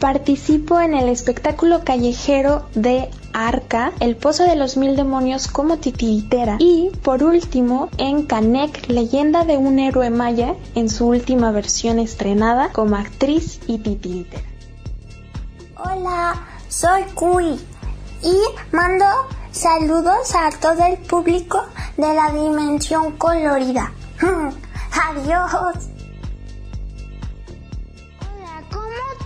Participo 0.02 0.82
en 0.82 0.96
el 0.96 1.10
espectáculo 1.10 1.84
callejero 1.86 2.66
de 2.74 3.12
Arca, 3.34 3.92
El 4.00 4.16
Pozo 4.16 4.46
de 4.46 4.56
los 4.56 4.76
Mil 4.76 4.96
Demonios 4.96 5.48
como 5.48 5.78
titiritera 5.78 6.56
y, 6.58 6.90
por 7.04 7.22
último, 7.24 7.88
en 8.00 8.26
Canek, 8.26 8.88
Leyenda 8.90 9.46
de 9.46 9.58
un 9.58 9.78
héroe 9.78 10.10
maya, 10.10 10.56
en 10.74 10.90
su 10.90 11.06
última 11.06 11.52
versión 11.52 12.00
estrenada 12.00 12.72
como 12.72 12.96
actriz 12.96 13.60
y 13.68 13.78
titiritera. 13.78 14.44
Hola, 15.78 16.48
soy 16.68 17.04
Kui 17.14 17.60
y 18.24 18.76
mando 18.76 19.06
saludos 19.52 20.34
a 20.34 20.50
todo 20.60 20.84
el 20.84 20.98
público 20.98 21.64
de 21.96 22.12
la 22.12 22.32
dimensión 22.32 23.12
colorida. 23.20 23.94
Adiós. 25.12 26.01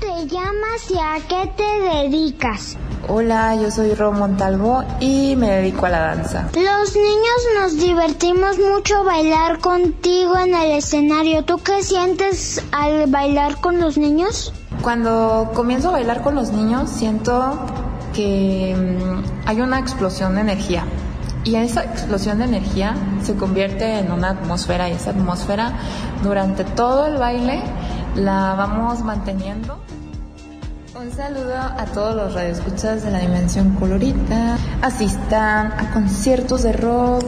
Te 0.06 0.28
llamas 0.28 0.92
y 0.92 0.98
a 1.00 1.18
qué 1.28 1.52
te 1.58 1.64
dedicas? 1.64 2.78
Hola, 3.08 3.56
yo 3.56 3.72
soy 3.72 3.94
Ro 3.96 4.12
Montalvo 4.12 4.84
y 5.00 5.36
me 5.36 5.50
dedico 5.50 5.88
a 5.88 5.90
la 5.90 6.00
danza. 6.00 6.48
Los 6.54 6.96
niños 6.96 7.40
nos 7.60 7.78
divertimos 7.78 8.58
mucho 8.60 9.04
bailar 9.04 9.60
contigo 9.60 10.38
en 10.38 10.54
el 10.54 10.72
escenario. 10.74 11.44
¿Tú 11.44 11.58
qué 11.58 11.82
sientes 11.82 12.64
al 12.72 13.08
bailar 13.08 13.60
con 13.62 13.80
los 13.80 13.98
niños? 13.98 14.54
Cuando 14.84 15.52
comienzo 15.56 15.90
a 15.90 15.94
bailar 15.94 16.22
con 16.22 16.36
los 16.36 16.52
niños 16.52 16.90
siento 16.90 17.58
que 18.14 18.76
mm, 18.76 19.48
hay 19.48 19.62
una 19.62 19.80
explosión 19.80 20.36
de 20.36 20.42
energía. 20.42 20.86
Y 21.44 21.56
esa 21.56 21.84
explosión 21.84 22.40
de 22.40 22.46
energía 22.46 22.96
se 23.24 23.36
convierte 23.36 24.00
en 24.00 24.12
una 24.12 24.30
atmósfera 24.30 24.90
y 24.90 24.94
esa 24.94 25.12
atmósfera 25.12 25.74
durante 26.24 26.64
todo 26.64 27.08
el 27.08 27.18
baile 27.18 27.62
la 28.16 28.56
vamos 28.56 29.02
manteniendo. 29.02 29.85
Un 31.06 31.12
saludo 31.12 31.56
a 31.56 31.86
todos 31.94 32.16
los 32.16 32.34
radioescuchas 32.34 33.04
de 33.04 33.12
la 33.12 33.20
Dimensión 33.20 33.76
Colorita. 33.76 34.58
Asistan 34.82 35.72
a 35.72 35.92
conciertos 35.94 36.64
de 36.64 36.74
rock, 36.74 37.24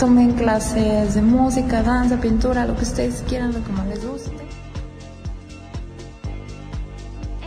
tomen 0.00 0.32
clases 0.32 1.14
de 1.14 1.22
música, 1.22 1.80
danza, 1.80 2.20
pintura, 2.20 2.66
lo 2.66 2.74
que 2.74 2.82
ustedes 2.82 3.22
quieran, 3.28 3.52
lo 3.52 3.62
que 3.62 3.70
más 3.70 3.86
les 3.86 4.04
guste. 4.04 4.32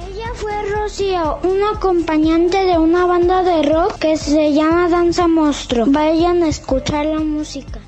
Ella 0.08 0.28
fue 0.36 0.54
Rocío, 0.70 1.40
una 1.44 1.72
acompañante 1.72 2.64
de 2.64 2.78
una 2.78 3.06
banda 3.06 3.44
de 3.44 3.64
rock 3.64 3.98
que 4.00 4.16
se 4.16 4.54
llama 4.54 4.88
Danza 4.88 5.28
Monstruo. 5.28 5.86
Vayan 5.90 6.44
a 6.44 6.48
escuchar 6.48 7.08
la 7.08 7.20
música. 7.20 7.83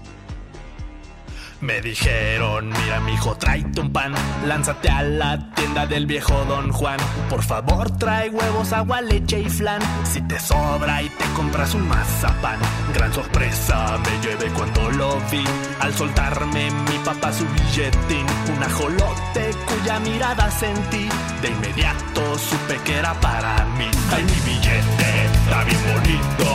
Me 1.66 1.82
dijeron, 1.82 2.70
mira 2.70 3.00
mijo, 3.00 3.36
tráete 3.38 3.82
un 3.82 3.92
pan, 3.92 4.14
lánzate 4.46 4.88
a 4.88 5.02
la 5.02 5.50
tienda 5.56 5.88
del 5.88 6.06
viejo 6.06 6.46
Don 6.46 6.72
Juan. 6.72 7.00
Por 7.28 7.42
favor, 7.42 7.90
trae 7.98 8.30
huevos, 8.30 8.72
agua, 8.72 9.02
leche 9.02 9.40
y 9.40 9.50
flan. 9.50 9.82
Si 10.04 10.22
te 10.22 10.40
sobra 10.40 11.02
y 11.02 11.10
te 11.10 11.26
compras 11.36 11.74
un 11.74 11.88
mazapán. 11.88 12.60
Gran 12.94 13.12
sorpresa 13.12 13.98
me 13.98 14.28
llevé 14.28 14.54
cuando 14.54 14.92
lo 14.92 15.18
vi. 15.32 15.44
Al 15.80 15.92
soltarme 15.96 16.70
mi 16.70 16.98
papá 17.04 17.34
su 17.34 17.46
billetín, 17.48 18.28
un 18.56 18.64
ajolote 18.64 19.50
cuya 19.66 20.00
mirada 20.02 20.52
sentí. 20.52 21.10
De 21.42 21.48
inmediato 21.48 22.38
supe 22.38 22.78
que 22.86 22.94
era 23.00 23.20
para 23.22 23.66
mí. 23.76 23.90
Ay, 24.14 24.24
mi 24.24 24.52
billete, 24.52 25.26
está 25.34 25.64
bien 25.64 25.82
bonito. 25.92 26.46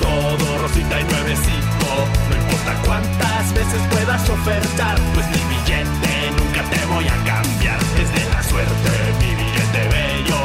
Todo 0.00 0.58
rosita 0.58 1.00
y 1.00 1.04
nuevecito. 1.04 1.86
No 2.30 2.51
importa 2.62 2.82
cuántas 2.86 3.54
veces 3.54 3.80
puedas 3.90 4.28
ofertar, 4.28 4.96
pues 5.14 5.26
mi 5.28 5.42
billete 5.54 6.30
nunca 6.36 6.62
te 6.70 6.86
voy 6.86 7.06
a 7.06 7.16
cambiar. 7.24 7.78
Es 7.98 8.12
de 8.14 8.30
la 8.30 8.42
suerte 8.42 8.90
mi 9.18 9.34
billete 9.34 9.88
bello. 9.88 10.38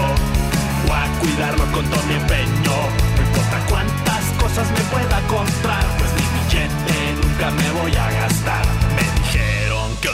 Voy 0.88 0.98
a 0.98 1.20
cuidarlo 1.20 1.66
con 1.72 1.86
todo 1.86 2.04
mi 2.04 2.16
empeño. 2.16 2.76
No 3.16 3.22
importa 3.22 3.60
cuántas 3.70 4.24
cosas 4.40 4.68
me 4.72 4.82
pueda 4.92 5.22
comprar, 5.28 5.86
pues 5.98 6.12
mi 6.14 6.26
billete 6.40 7.22
nunca 7.22 7.52
me 7.52 7.82
voy 7.82 7.96
a 7.96 8.12
gastar. 8.12 8.97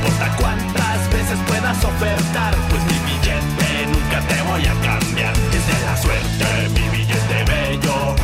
Importa 0.00 0.34
cuántas 0.38 1.12
veces 1.12 1.38
puedas 1.46 1.76
ofertar, 1.84 2.54
pues 2.70 2.82
mi 2.84 2.98
billete 3.04 3.86
nunca 3.92 4.20
te 4.28 4.40
voy 4.48 4.64
a 4.64 4.72
cambiar. 4.80 5.34
Es 5.52 5.66
de 5.66 5.84
la 5.84 5.96
suerte, 5.96 6.68
mi 6.70 6.88
billete 6.88 7.44
bello. 7.44 8.16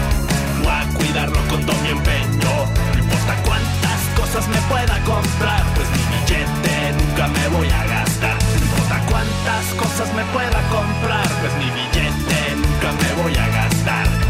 Voy 0.62 0.72
a 0.72 0.86
cuidarlo 0.96 1.38
con 1.50 1.66
todo 1.66 1.76
mi 1.82 1.90
empeño. 1.90 2.54
No 2.94 2.98
importa 2.98 3.34
cuántas 3.44 4.00
cosas 4.16 4.48
me 4.48 4.56
pueda 4.72 4.98
comprar, 5.04 5.64
pues 5.74 5.88
mi 5.92 6.04
billete 6.16 6.94
nunca 6.96 7.28
me 7.28 7.48
voy 7.48 7.68
a 7.68 7.84
gastar. 7.84 8.38
No 8.40 8.64
importa 8.64 8.96
cuántas 9.10 9.64
cosas 9.76 10.08
me 10.16 10.24
pueda 10.32 10.60
comprar, 10.72 11.28
pues 11.40 11.52
mi 11.60 11.68
billete 11.76 12.56
nunca 12.56 12.88
me 13.02 13.22
voy 13.22 13.36
a 13.36 13.48
gastar. 13.48 14.25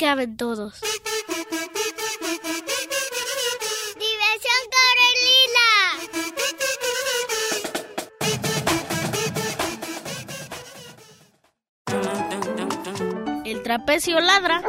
caben 0.00 0.36
todos. 0.38 0.80
¡Diversión 4.00 4.62
Corelila! 4.74 5.68
El 13.44 13.62
trapecio 13.62 14.18
ladra. 14.20 14.62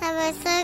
La 0.00 0.12
versión. 0.12 0.62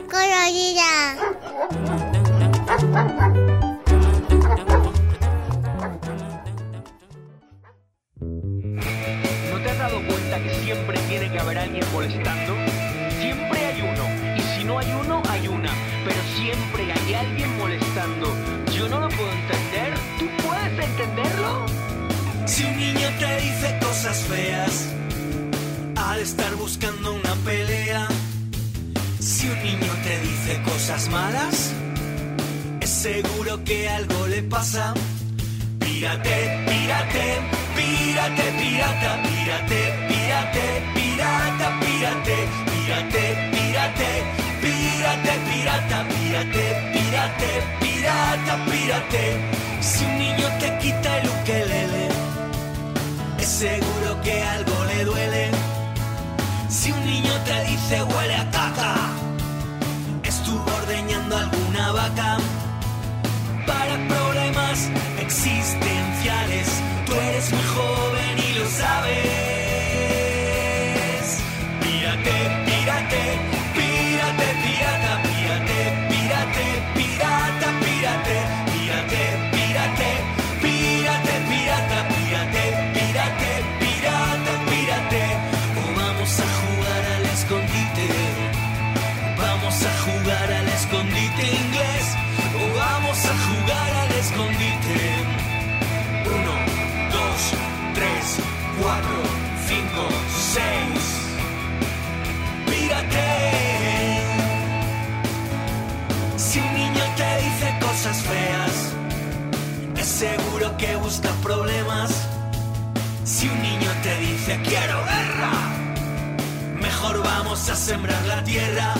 Vamos 117.58 117.70
a 117.70 117.76
sembrar 117.76 118.24
la 118.26 118.44
tierra 118.44 118.94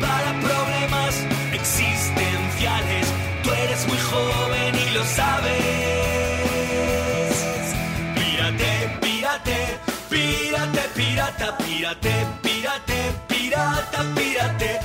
para 0.00 0.40
problemas 0.40 1.14
existenciales. 1.52 3.06
Tú 3.42 3.50
eres 3.52 3.86
muy 3.86 3.98
joven 3.98 4.74
y 4.74 4.90
lo 4.94 5.04
sabes. 5.04 5.52
Pírate, 8.14 8.98
pírate, 9.02 9.78
pírate, 10.08 10.80
pirata, 10.94 11.58
pírate, 11.58 12.26
pírate, 12.42 13.12
pirata, 13.28 14.04
pírate, 14.14 14.80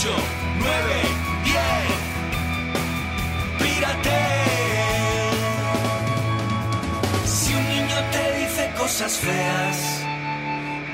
8, 0.00 0.08
9, 0.60 0.72
10. 1.44 1.60
Pírate. 3.58 4.18
Si 7.26 7.52
un 7.52 7.68
niño 7.68 7.96
te 8.10 8.38
dice 8.38 8.72
cosas 8.78 9.18
feas, 9.18 10.02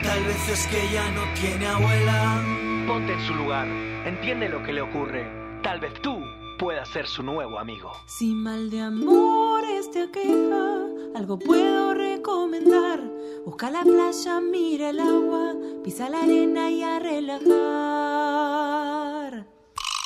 tal 0.03 0.25
vez 0.25 0.49
es 0.49 0.67
que 0.67 0.93
ya 0.93 1.09
no 1.13 1.23
tiene 1.41 1.69
abuela. 1.69 2.43
Ponte 2.89 3.13
en 3.13 3.21
su 3.21 3.35
lugar, 3.35 3.69
entiende 4.07 4.49
lo 4.49 4.65
que 4.65 4.73
le 4.73 4.83
ocurre. 4.83 5.25
Tal 5.63 5.79
vez 5.79 5.93
tú 6.03 6.19
puedas 6.59 6.89
ser 6.89 7.07
su 7.07 7.23
nuevo 7.23 7.61
amigo. 7.61 7.93
Si 8.07 8.35
mal 8.35 8.71
de 8.71 8.81
amores 8.81 9.89
te 9.93 10.03
aqueja, 10.03 10.81
algo 11.15 11.39
puedo 11.39 11.95
recomendar. 11.95 13.01
Busca 13.45 13.71
la 13.71 13.85
playa, 13.85 14.41
mira 14.41 14.91
el 14.91 14.99
agua, 14.99 15.55
pisa 15.85 16.09
la 16.09 16.23
arena 16.23 16.71
y 16.71 16.83
a 16.83 16.99
relajar. 16.99 18.06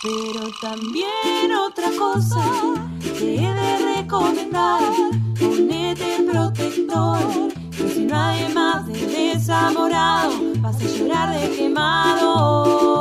Pero 0.03 0.49
también 0.63 1.53
otra 1.69 1.91
cosa 1.99 2.43
que 3.19 3.35
he 3.37 3.53
de 3.53 3.97
recomendar, 3.97 4.81
ponete 5.39 6.25
protector, 6.27 7.53
que 7.71 7.87
si 7.91 8.05
no 8.07 8.19
hay 8.19 8.51
más 8.55 8.87
de 8.87 8.95
desamorado, 8.95 10.33
vas 10.61 10.81
a 10.81 10.85
llorar 10.87 11.39
de 11.39 11.51
quemado, 11.55 12.95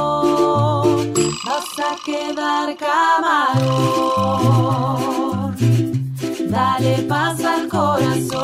vas 1.45 1.79
a 1.79 1.95
quedar 2.03 2.75
camarón. 2.75 3.55
Dale 6.49 7.03
paz 7.03 7.41
al 7.45 7.69
corazón, 7.69 8.35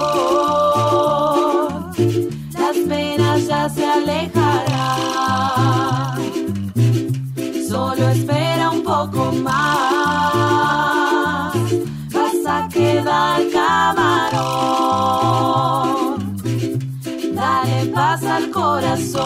las 2.54 2.78
penas 2.88 3.48
ya 3.48 3.68
se 3.68 3.86
alejarán. 3.86 5.55
Espera 8.16 8.72
un 8.72 8.82
poco 8.82 9.32
más, 9.44 9.54
vas 12.14 12.46
a 12.48 12.70
quedar 12.70 13.42
camarón. 13.52 14.46
Dale 17.34 17.88
paz 17.94 18.24
al 18.24 18.50
corazón, 18.52 19.26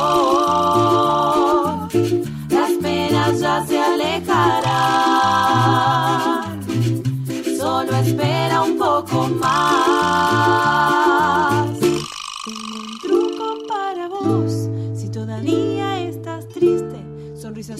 las 2.50 2.72
penas 2.82 3.40
ya 3.40 3.64
se 3.68 3.80
alejarán. 3.80 4.80
Solo 7.60 7.96
espera 7.96 8.64
un 8.64 8.76
poco 8.76 9.28
más. 9.40 10.89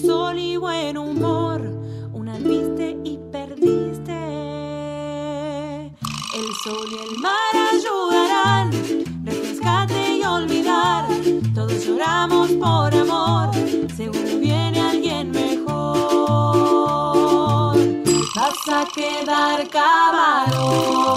Sol 0.00 0.38
y 0.38 0.56
buen 0.56 0.96
humor. 0.96 1.60
Una 2.12 2.36
viste 2.38 2.96
y 3.04 3.18
perdiste. 3.30 4.12
El 6.34 6.54
sol 6.64 6.88
y 6.90 6.98
el 7.06 7.18
mar 7.18 7.54
ayudarán. 7.72 8.70
Refrescate 9.24 10.18
y 10.18 10.22
olvidar. 10.24 11.06
Todos 11.54 11.84
lloramos 11.86 12.50
por 12.52 12.94
amor. 12.94 13.50
Seguro 13.96 14.38
viene 14.38 14.80
alguien 14.80 15.30
mejor. 15.30 15.70
Vas 18.34 18.68
a 18.68 18.84
quedar 18.94 19.68
camarón. 19.68 21.10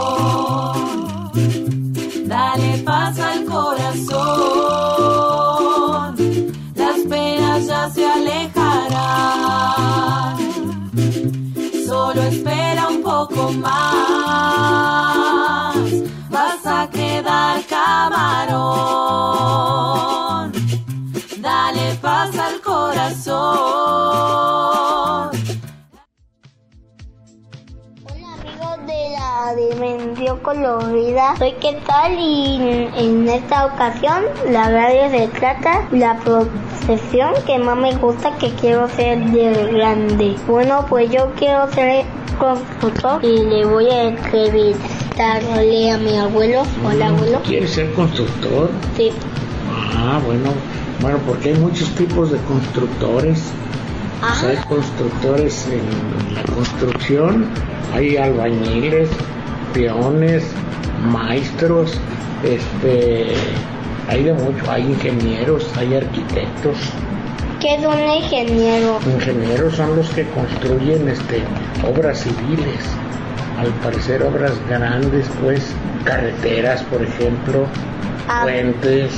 Dale 2.26 2.78
paz 2.80 3.20
al 3.20 3.46
más, 13.58 13.76
vas 16.30 16.66
a 16.66 16.90
quedar 16.90 17.62
camarón. 17.68 18.54
Dale 21.40 21.96
paz 22.02 22.38
al 22.38 22.62
corazón. 22.62 23.94
amigos 28.34 28.78
de 28.88 29.02
la 29.18 29.54
dimensión 29.56 30.40
colorida. 30.40 31.36
Soy 31.38 31.54
qué 31.62 31.74
tal 31.86 32.14
y 32.18 32.90
en 32.96 33.28
esta 33.28 33.66
ocasión 33.66 34.24
la 34.50 34.70
radio 34.70 35.10
se 35.10 35.28
trata 35.28 35.88
la 35.92 36.18
profesión 36.20 37.34
que 37.46 37.60
más 37.60 37.78
me 37.78 37.94
gusta 37.96 38.36
que 38.38 38.50
quiero 38.56 38.88
ser 38.90 39.20
de 39.32 39.74
grande. 39.74 40.36
Bueno, 40.48 40.86
pues 40.90 41.12
yo 41.12 41.32
quiero 41.36 41.72
ser 41.72 42.06
constructor 42.44 43.24
y 43.24 43.38
le 43.46 43.66
voy 43.66 43.90
a 43.90 44.10
entrevistarle 44.10 45.92
a 45.92 45.98
mi 45.98 46.18
abuelo. 46.18 46.64
Hola 46.86 47.08
abuelo. 47.08 47.42
¿Quieres 47.44 47.72
ser 47.72 47.94
constructor? 47.94 48.70
Sí. 48.98 49.12
Ah, 49.96 50.20
bueno, 50.26 50.50
bueno, 51.02 51.20
porque 51.26 51.54
hay 51.54 51.56
muchos 51.56 51.90
tipos 51.96 52.32
de 52.32 52.38
constructores. 52.40 53.42
Pues 54.20 54.44
hay 54.44 54.58
constructores 54.68 55.68
en 55.68 56.36
la 56.36 56.44
construcción, 56.44 57.46
hay 57.94 58.18
albañiles, 58.18 59.10
peones, 59.74 60.46
maestros, 61.12 61.98
este, 62.44 63.34
hay 64.10 64.24
de 64.24 64.34
mucho, 64.34 64.70
hay 64.70 64.84
ingenieros, 64.84 65.70
hay 65.78 65.96
arquitectos. 65.96 66.78
¿Qué 67.64 67.76
es 67.76 67.86
un 67.86 67.98
ingeniero? 68.10 69.00
Ingenieros 69.06 69.76
son 69.78 69.96
los 69.96 70.10
que 70.10 70.26
construyen 70.32 71.08
este, 71.08 71.42
obras 71.90 72.20
civiles, 72.20 72.84
al 73.58 73.70
parecer 73.76 74.22
obras 74.22 74.52
grandes, 74.68 75.30
pues 75.42 75.74
carreteras, 76.04 76.84
por 76.84 77.02
ejemplo, 77.02 77.66
Ah. 78.28 78.42
puentes, 78.44 79.14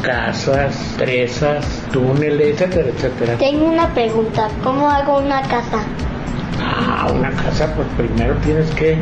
casas, 0.00 0.94
presas, 0.96 1.66
túneles, 1.92 2.58
etcétera, 2.58 2.88
etcétera. 2.88 3.34
Tengo 3.36 3.66
una 3.66 3.92
pregunta. 3.92 4.48
¿Cómo 4.64 4.88
hago 4.90 5.18
una 5.18 5.42
casa? 5.42 5.82
Ah, 6.80 7.10
una 7.12 7.30
casa, 7.32 7.74
pues 7.74 7.88
primero 7.96 8.36
tienes 8.44 8.70
que 8.70 8.96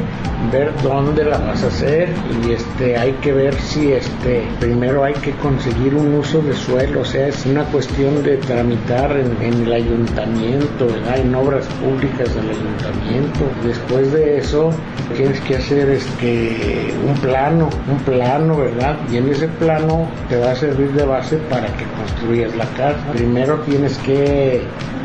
ver 0.50 0.72
dónde 0.82 1.24
la 1.24 1.36
vas 1.36 1.62
a 1.62 1.66
hacer 1.66 2.08
y 2.42 2.52
este 2.52 2.96
hay 2.96 3.12
que 3.20 3.32
ver 3.32 3.54
si 3.54 3.92
este 3.92 4.48
primero 4.58 5.04
hay 5.04 5.12
que 5.12 5.32
conseguir 5.32 5.94
un 5.94 6.14
uso 6.14 6.40
de 6.40 6.54
suelo, 6.54 7.02
o 7.02 7.04
sea, 7.04 7.28
es 7.28 7.44
una 7.44 7.64
cuestión 7.64 8.22
de 8.22 8.38
tramitar 8.38 9.14
en, 9.18 9.62
el 9.62 9.70
ayuntamiento. 9.70 10.86
En 11.14 11.34
obras 11.34 11.66
públicas 11.66 12.34
del 12.34 12.48
ayuntamiento. 12.50 13.40
Después 13.62 14.10
de 14.12 14.38
eso 14.38 14.70
tienes 15.14 15.38
que 15.40 15.56
hacer 15.56 15.90
este 15.90 16.94
un 17.06 17.14
plano, 17.16 17.68
un 17.90 17.98
plano, 17.98 18.56
¿verdad? 18.56 18.96
Y 19.12 19.18
en 19.18 19.28
ese 19.28 19.48
plano 19.48 20.08
te 20.30 20.38
va 20.38 20.52
a 20.52 20.54
servir 20.54 20.92
de 20.92 21.04
base 21.04 21.36
para 21.50 21.66
que 21.76 21.84
construyas 21.98 22.56
la 22.56 22.64
casa. 22.76 23.12
Primero 23.12 23.60
tienes 23.60 23.98
que 23.98 24.62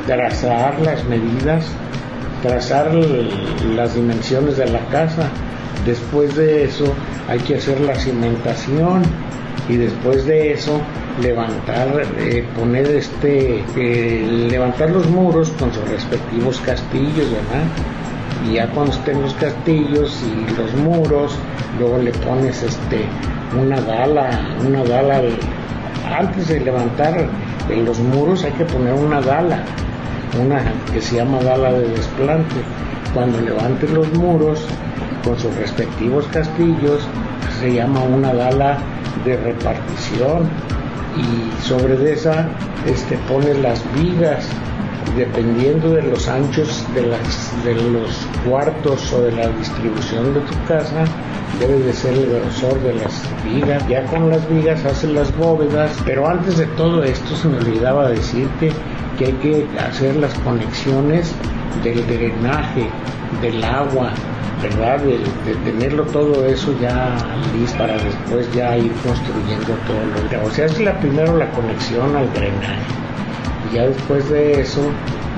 trazar 0.07 0.79
las 0.81 1.03
medidas 1.05 1.65
trazar 2.41 2.91
las 3.75 3.95
dimensiones 3.95 4.57
de 4.57 4.67
la 4.69 4.79
casa. 4.89 5.23
Después 5.85 6.35
de 6.35 6.63
eso 6.65 6.85
hay 7.27 7.39
que 7.39 7.55
hacer 7.55 7.79
la 7.81 7.95
cimentación 7.95 9.01
y 9.69 9.77
después 9.77 10.25
de 10.25 10.51
eso 10.53 10.79
levantar, 11.21 12.03
eh, 12.19 12.45
poner 12.57 12.85
este, 12.87 13.63
eh, 13.75 14.47
levantar 14.49 14.91
los 14.91 15.07
muros 15.09 15.51
con 15.59 15.73
sus 15.73 15.87
respectivos 15.89 16.59
castillos, 16.65 17.29
¿verdad? 17.31 17.65
y 18.49 18.55
ya 18.55 18.67
cuando 18.71 18.91
estén 18.93 19.21
los 19.21 19.33
castillos 19.35 20.19
y 20.25 20.59
los 20.59 20.73
muros, 20.73 21.35
luego 21.79 21.99
le 21.99 22.11
pones 22.11 22.63
este 22.63 23.05
una 23.59 23.79
dala, 23.81 24.29
una 24.67 24.83
dala 24.83 25.21
de- 25.21 25.37
antes 26.11 26.47
de 26.47 26.59
levantar 26.61 27.27
los 27.85 27.99
muros 27.99 28.43
hay 28.43 28.51
que 28.53 28.65
poner 28.65 28.93
una 28.93 29.21
dala, 29.21 29.63
una 30.39 30.63
que 30.91 31.01
se 31.01 31.17
llama 31.17 31.39
dala 31.41 31.71
de 31.73 31.87
desplante. 31.89 32.55
Cuando 33.13 33.41
levantes 33.41 33.89
los 33.91 34.11
muros 34.13 34.65
con 35.23 35.37
sus 35.37 35.53
respectivos 35.55 36.25
castillos, 36.27 37.07
se 37.59 37.73
llama 37.73 38.01
una 38.01 38.33
dala 38.33 38.77
de 39.25 39.37
repartición 39.37 40.49
y 41.17 41.63
sobre 41.63 42.11
esa 42.11 42.47
este, 42.85 43.17
pones 43.27 43.57
las 43.59 43.83
vigas 43.93 44.47
dependiendo 45.15 45.89
de 45.89 46.03
los 46.03 46.27
anchos 46.27 46.85
de, 46.95 47.05
las, 47.05 47.65
de 47.65 47.75
los 47.75 48.27
cuartos 48.47 49.11
o 49.13 49.21
de 49.21 49.31
la 49.33 49.47
distribución 49.49 50.33
de 50.33 50.39
tu 50.41 50.53
casa, 50.67 51.03
debe 51.59 51.79
de 51.79 51.93
ser 51.93 52.13
el 52.13 52.29
grosor 52.29 52.79
de 52.81 52.93
las 52.93 53.21
vigas. 53.43 53.85
Ya 53.87 54.05
con 54.05 54.29
las 54.29 54.47
vigas 54.49 54.83
hacen 54.85 55.15
las 55.15 55.35
bóvedas, 55.37 55.91
pero 56.05 56.27
antes 56.27 56.57
de 56.57 56.65
todo 56.67 57.03
esto 57.03 57.35
se 57.35 57.47
me 57.47 57.57
olvidaba 57.57 58.09
decirte 58.09 58.71
que 59.21 59.27
hay 59.27 59.33
que 59.33 59.79
hacer 59.79 60.15
las 60.15 60.33
conexiones 60.39 61.33
del 61.83 62.05
drenaje, 62.07 62.87
del 63.41 63.63
agua, 63.63 64.11
¿verdad? 64.63 64.99
De, 64.99 65.19
de 65.45 65.55
tenerlo 65.63 66.03
todo 66.05 66.45
eso 66.45 66.73
ya 66.81 67.15
listo 67.55 67.77
para 67.77 67.93
después 67.93 68.51
ya 68.53 68.77
ir 68.77 68.91
construyendo 69.05 69.73
todo 69.87 70.05
lo 70.15 70.29
que... 70.29 70.37
O 70.37 70.49
sea, 70.49 70.65
es 70.65 70.79
la 70.79 70.99
primero 70.99 71.37
la 71.37 71.49
conexión 71.51 72.15
al 72.15 72.31
drenaje. 72.33 72.81
Y 73.71 73.75
ya 73.75 73.83
después 73.83 74.27
de 74.29 74.61
eso, 74.61 74.81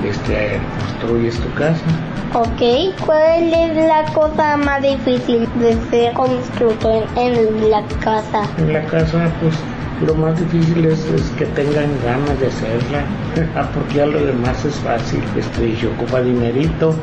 este, 0.04 0.58
construyes 0.78 1.38
tu 1.38 1.52
casa. 1.54 1.84
Ok, 2.32 2.94
¿cuál 3.04 3.52
es 3.52 3.76
la 3.76 4.04
cosa 4.12 4.56
más 4.56 4.82
difícil 4.82 5.46
de 5.60 5.76
ser 5.90 6.14
constructor 6.14 7.04
en 7.16 7.70
la 7.70 7.82
casa? 8.02 8.48
En 8.58 8.72
la 8.72 8.84
casa, 8.86 9.30
pues 9.40 9.54
lo 10.02 10.14
más 10.14 10.38
difícil 10.38 10.84
es, 10.86 11.04
es 11.06 11.30
que 11.38 11.46
tengan 11.46 11.88
ganas 12.04 12.40
de 12.40 12.48
hacerla, 12.48 13.04
Ah, 13.56 13.68
porque 13.72 13.94
ya 13.94 14.06
lo 14.06 14.24
demás 14.24 14.64
es 14.64 14.74
fácil, 14.76 15.20
este, 15.36 15.76
se 15.76 15.86
ocupa 15.86 16.20
dinerito, 16.20 16.94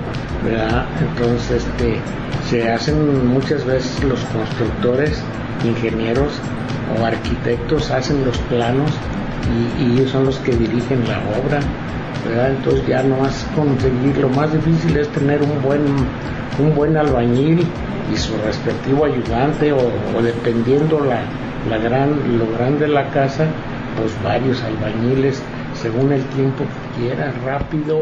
¿verdad? 0.44 0.86
Entonces, 1.00 1.66
este, 1.66 2.00
se 2.50 2.70
hacen 2.70 3.28
muchas 3.28 3.66
veces 3.66 4.04
los 4.04 4.20
constructores, 4.26 5.22
ingenieros 5.64 6.34
o 7.00 7.06
arquitectos 7.06 7.92
hacen 7.92 8.26
los 8.26 8.38
planos 8.40 8.92
y, 9.80 9.94
ellos 9.94 10.12
son 10.12 10.26
los 10.26 10.38
que 10.40 10.52
dirigen 10.52 11.08
la 11.08 11.20
obra, 11.20 11.60
¿verdad? 12.28 12.52
Entonces 12.52 12.88
ya 12.88 13.04
no 13.04 13.16
a 13.16 13.30
conseguir, 13.56 14.18
lo 14.18 14.30
más 14.30 14.52
difícil 14.52 14.98
es 14.98 15.08
tener 15.10 15.42
un 15.42 15.62
buen, 15.62 15.82
un 16.60 16.76
buen 16.76 16.98
albañil 16.98 17.66
y 18.14 18.18
su 18.18 18.34
respectivo 18.46 19.06
ayudante 19.06 19.72
o 19.72 20.22
dependiendo 20.22 21.00
la, 21.00 21.24
la 21.70 21.78
gran, 21.78 22.38
lo 22.38 22.52
grande 22.58 22.88
de 22.88 22.94
la 22.94 23.10
casa, 23.10 23.48
pues 23.98 24.12
varios 24.24 24.62
albañiles 24.64 25.42
según 25.74 26.12
el 26.12 26.24
tiempo 26.26 26.64
que 26.64 27.02
quieras, 27.02 27.34
rápido 27.44 28.00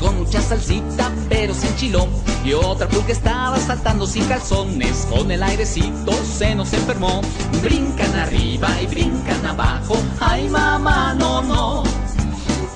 con 0.00 0.18
mucha 0.18 0.40
salsita 0.40 1.12
pero 1.28 1.54
sin 1.54 1.74
chilón. 1.76 2.08
Y 2.44 2.54
otra 2.54 2.88
pulga 2.88 3.12
estaba 3.12 3.56
saltando 3.58 4.04
sin 4.04 4.24
calzones, 4.24 5.06
con 5.08 5.30
el 5.30 5.42
airecito 5.42 6.12
se 6.24 6.56
nos 6.56 6.72
enfermó. 6.72 7.20
Brincan 7.62 8.14
arriba 8.16 8.68
y 8.82 8.86
brincan 8.86 9.46
abajo, 9.46 9.96
ay 10.18 10.48
mamá, 10.48 11.14
no, 11.14 11.40
no. 11.42 11.84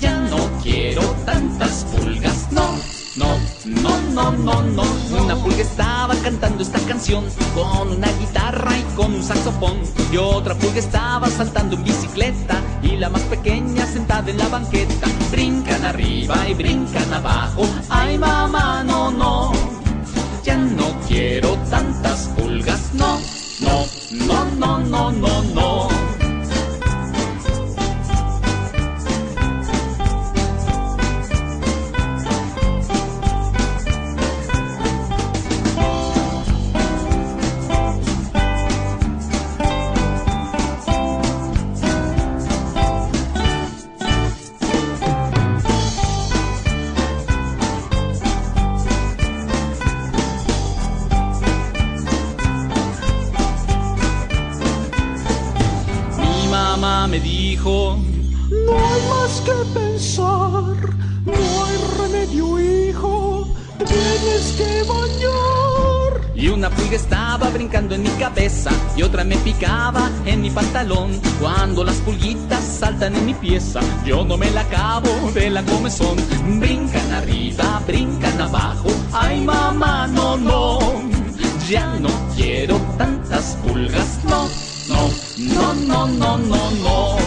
Ya 0.00 0.20
no 0.20 0.38
quiero 0.62 1.02
tantas 1.24 1.84
pulgas, 1.84 2.46
no, 2.52 2.78
no, 3.16 3.36
no, 3.64 4.00
no, 4.12 4.32
no, 4.32 4.62
no. 4.62 4.82
Una 5.24 5.34
pulga 5.34 5.62
estaba 5.62 6.14
cantando 6.22 6.62
esta 6.62 6.78
canción 6.80 7.24
con 7.56 7.88
una 7.88 8.08
guitarra 8.20 8.78
y 8.78 8.82
con 8.94 9.14
un 9.14 9.22
saxofón. 9.22 9.78
Y 10.12 10.16
otra 10.16 10.54
pulga 10.54 10.78
estaba 10.78 11.28
saltando 11.28 11.74
en 11.74 11.82
bicicleta 11.82 12.60
y 12.82 12.96
la 12.96 13.08
más 13.08 13.22
pequeña 13.22 13.84
sentada 13.86 14.30
en 14.30 14.38
la 14.38 14.46
banqueta. 14.46 15.08
Arriba 15.88 16.48
y 16.48 16.54
brincan 16.54 17.14
abajo, 17.14 17.62
ay 17.88 18.18
mamá, 18.18 18.82
no, 18.84 19.10
no. 19.10 19.52
Ya 20.42 20.56
no 20.56 20.92
quiero 21.06 21.56
tantas 21.70 22.28
una 66.56 66.70
pulga 66.70 66.96
estaba 66.96 67.50
brincando 67.50 67.94
en 67.94 68.02
mi 68.02 68.08
cabeza 68.10 68.70
y 68.96 69.02
otra 69.02 69.24
me 69.24 69.36
picaba 69.36 70.10
en 70.24 70.40
mi 70.40 70.50
pantalón. 70.50 71.20
Cuando 71.38 71.84
las 71.84 71.96
pulguitas 71.96 72.64
saltan 72.64 73.14
en 73.14 73.26
mi 73.26 73.34
pieza, 73.34 73.80
yo 74.06 74.24
no 74.24 74.38
me 74.38 74.50
la 74.50 74.62
acabo 74.62 75.10
de 75.34 75.50
la 75.50 75.62
comezón. 75.64 76.16
Brincan 76.58 77.12
arriba, 77.12 77.82
brincan 77.86 78.40
abajo, 78.40 78.88
ay 79.12 79.42
mamá, 79.42 80.06
no, 80.06 80.38
no. 80.38 80.78
Ya 81.68 81.94
no 82.00 82.08
quiero 82.34 82.78
tantas 82.96 83.56
pulgas, 83.62 84.20
no, 84.24 84.48
no, 84.88 85.10
no, 85.36 85.74
no, 85.74 86.06
no, 86.06 86.38
no, 86.38 86.70
no. 86.70 87.25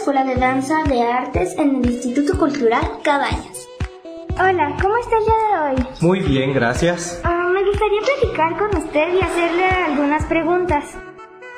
Escuela 0.00 0.24
de 0.24 0.34
Danza 0.36 0.76
de 0.88 1.02
Artes 1.02 1.54
en 1.58 1.76
el 1.76 1.90
Instituto 1.90 2.38
Cultural 2.38 2.80
Cabañas. 3.04 3.68
Hola, 4.32 4.74
¿cómo 4.80 4.96
está 4.96 5.16
el 5.18 5.24
día 5.26 5.34
de 5.34 5.76
hoy? 5.82 5.86
Muy 6.00 6.20
bien, 6.20 6.54
gracias. 6.54 7.20
Ah, 7.22 7.46
me 7.52 7.62
gustaría 7.62 8.00
platicar 8.00 8.56
con 8.56 8.82
usted 8.82 9.14
y 9.14 9.20
hacerle 9.22 9.64
algunas 9.66 10.24
preguntas. 10.24 10.84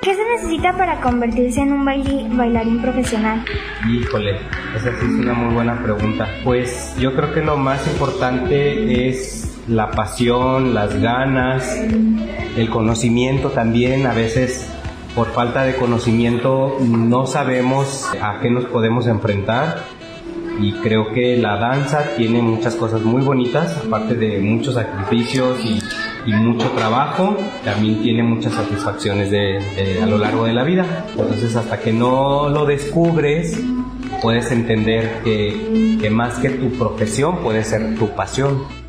¿Qué 0.02 0.16
se 0.16 0.24
necesita 0.34 0.76
para 0.76 1.00
convertirse 1.00 1.60
en 1.60 1.72
un 1.72 1.84
baili- 1.86 2.36
bailarín 2.36 2.82
profesional? 2.82 3.44
Híjole, 3.88 4.32
esa 4.76 4.90
sí 4.90 5.04
es 5.06 5.12
una 5.20 5.34
muy 5.34 5.54
buena 5.54 5.80
pregunta. 5.80 6.28
Pues 6.42 6.96
yo 6.98 7.14
creo 7.14 7.32
que 7.32 7.42
lo 7.42 7.56
más 7.56 7.86
importante 7.86 9.08
es 9.08 9.56
la 9.68 9.92
pasión, 9.92 10.74
las 10.74 11.00
ganas, 11.00 11.76
el 12.56 12.68
conocimiento 12.70 13.50
también. 13.50 14.04
A 14.08 14.12
veces 14.14 14.68
por 15.14 15.28
falta 15.32 15.64
de 15.64 15.76
conocimiento 15.76 16.78
no 16.80 17.26
sabemos 17.26 18.10
a 18.20 18.40
qué 18.40 18.50
nos 18.50 18.64
podemos 18.64 19.06
enfrentar. 19.06 19.84
Y 20.60 20.72
creo 20.74 21.12
que 21.12 21.36
la 21.38 21.56
danza 21.56 22.14
tiene 22.16 22.42
muchas 22.42 22.76
cosas 22.76 23.00
muy 23.00 23.22
bonitas, 23.22 23.82
aparte 23.86 24.14
de 24.14 24.38
muchos 24.38 24.74
sacrificios 24.74 25.58
y, 25.64 25.82
mucho 26.26 26.70
trabajo, 26.70 27.36
también 27.64 28.00
tiene 28.00 28.22
muchas 28.22 28.52
satisfacciones 28.52 29.32
a 30.00 30.06
lo 30.06 30.18
largo 30.18 30.44
de 30.44 30.52
la 30.52 30.62
vida. 30.62 31.06
Entonces 31.16 31.56
hasta 31.56 31.80
que 31.80 31.92
no 31.92 32.48
lo 32.48 32.64
descubres, 32.66 33.58
puedes 34.20 34.52
entender 34.52 35.22
que, 35.24 35.98
que 36.00 36.10
más 36.10 36.38
que 36.38 36.50
tu 36.50 36.70
profesión 36.72 37.38
puede 37.38 37.64
ser 37.64 37.96
tu 37.96 38.10
pasión. 38.10 38.81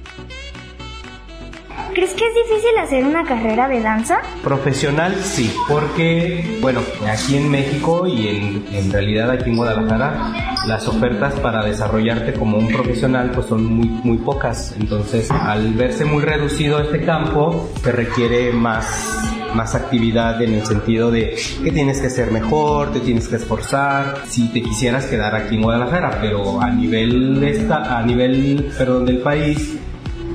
¿Crees 1.94 2.14
que 2.14 2.26
es 2.28 2.34
difícil 2.36 2.78
hacer 2.78 3.06
una 3.06 3.24
carrera 3.24 3.68
de 3.68 3.82
danza? 3.82 4.20
Profesional 4.44 5.16
sí, 5.16 5.54
porque, 5.68 6.58
bueno, 6.62 6.82
aquí 7.08 7.38
en 7.38 7.50
México 7.50 8.08
y 8.08 8.28
en, 8.28 8.66
en 8.72 8.92
realidad 8.92 9.32
aquí 9.32 9.50
en 9.50 9.58
Guadalajara, 9.58 10.56
las 10.68 10.88
ofertas 10.88 11.40
para 11.40 11.64
desarrollarte 11.64 12.34
como 12.34 12.58
un 12.58 12.68
profesional 12.68 13.32
pues 13.32 13.48
son 13.48 13.66
muy, 13.66 13.88
muy 13.88 14.18
pocas. 14.18 14.76
Entonces, 14.80 15.30
al 15.32 15.74
verse 15.74 16.06
muy 16.06 16.24
reducido 16.24 16.80
este 16.80 17.06
campo, 17.06 17.70
te 17.84 17.92
requiere 17.92 18.52
más 18.52 19.30
más 19.54 19.76
actividad 19.76 20.42
en 20.42 20.56
el 20.56 20.66
sentido 20.66 21.12
de 21.12 21.36
que 21.64 21.72
tienes 21.72 22.02
que 22.02 22.10
ser 22.10 22.32
mejor, 22.32 22.92
te 22.92 23.00
tienes 23.02 23.28
que 23.28 23.36
esforzar, 23.36 24.24
si 24.28 24.52
te 24.52 24.64
quisieras 24.64 25.06
quedar 25.06 25.36
aquí 25.36 25.58
en 25.58 25.62
Guadalajara, 25.62 26.18
pero 26.20 26.60
a 26.60 26.72
nivel 26.72 27.44
esta, 27.44 28.00
a 28.00 28.02
nivel, 28.02 28.72
perdón, 28.76 29.06
del 29.06 29.20
país 29.20 29.78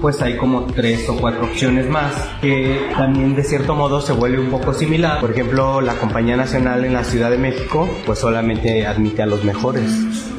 pues 0.00 0.20
hay 0.22 0.36
como 0.36 0.64
tres 0.64 1.08
o 1.08 1.16
cuatro 1.16 1.44
opciones 1.44 1.88
más 1.88 2.14
que 2.40 2.88
también 2.96 3.34
de 3.34 3.44
cierto 3.44 3.74
modo 3.74 4.00
se 4.00 4.12
vuelve 4.12 4.40
un 4.40 4.50
poco 4.50 4.72
similar. 4.72 5.20
Por 5.20 5.32
ejemplo, 5.32 5.80
la 5.80 5.94
compañía 5.94 6.36
nacional 6.36 6.84
en 6.84 6.92
la 6.92 7.04
Ciudad 7.04 7.30
de 7.30 7.38
México 7.38 7.88
pues 8.06 8.18
solamente 8.18 8.86
admite 8.86 9.22
a 9.22 9.26
los 9.26 9.44
mejores, 9.44 9.90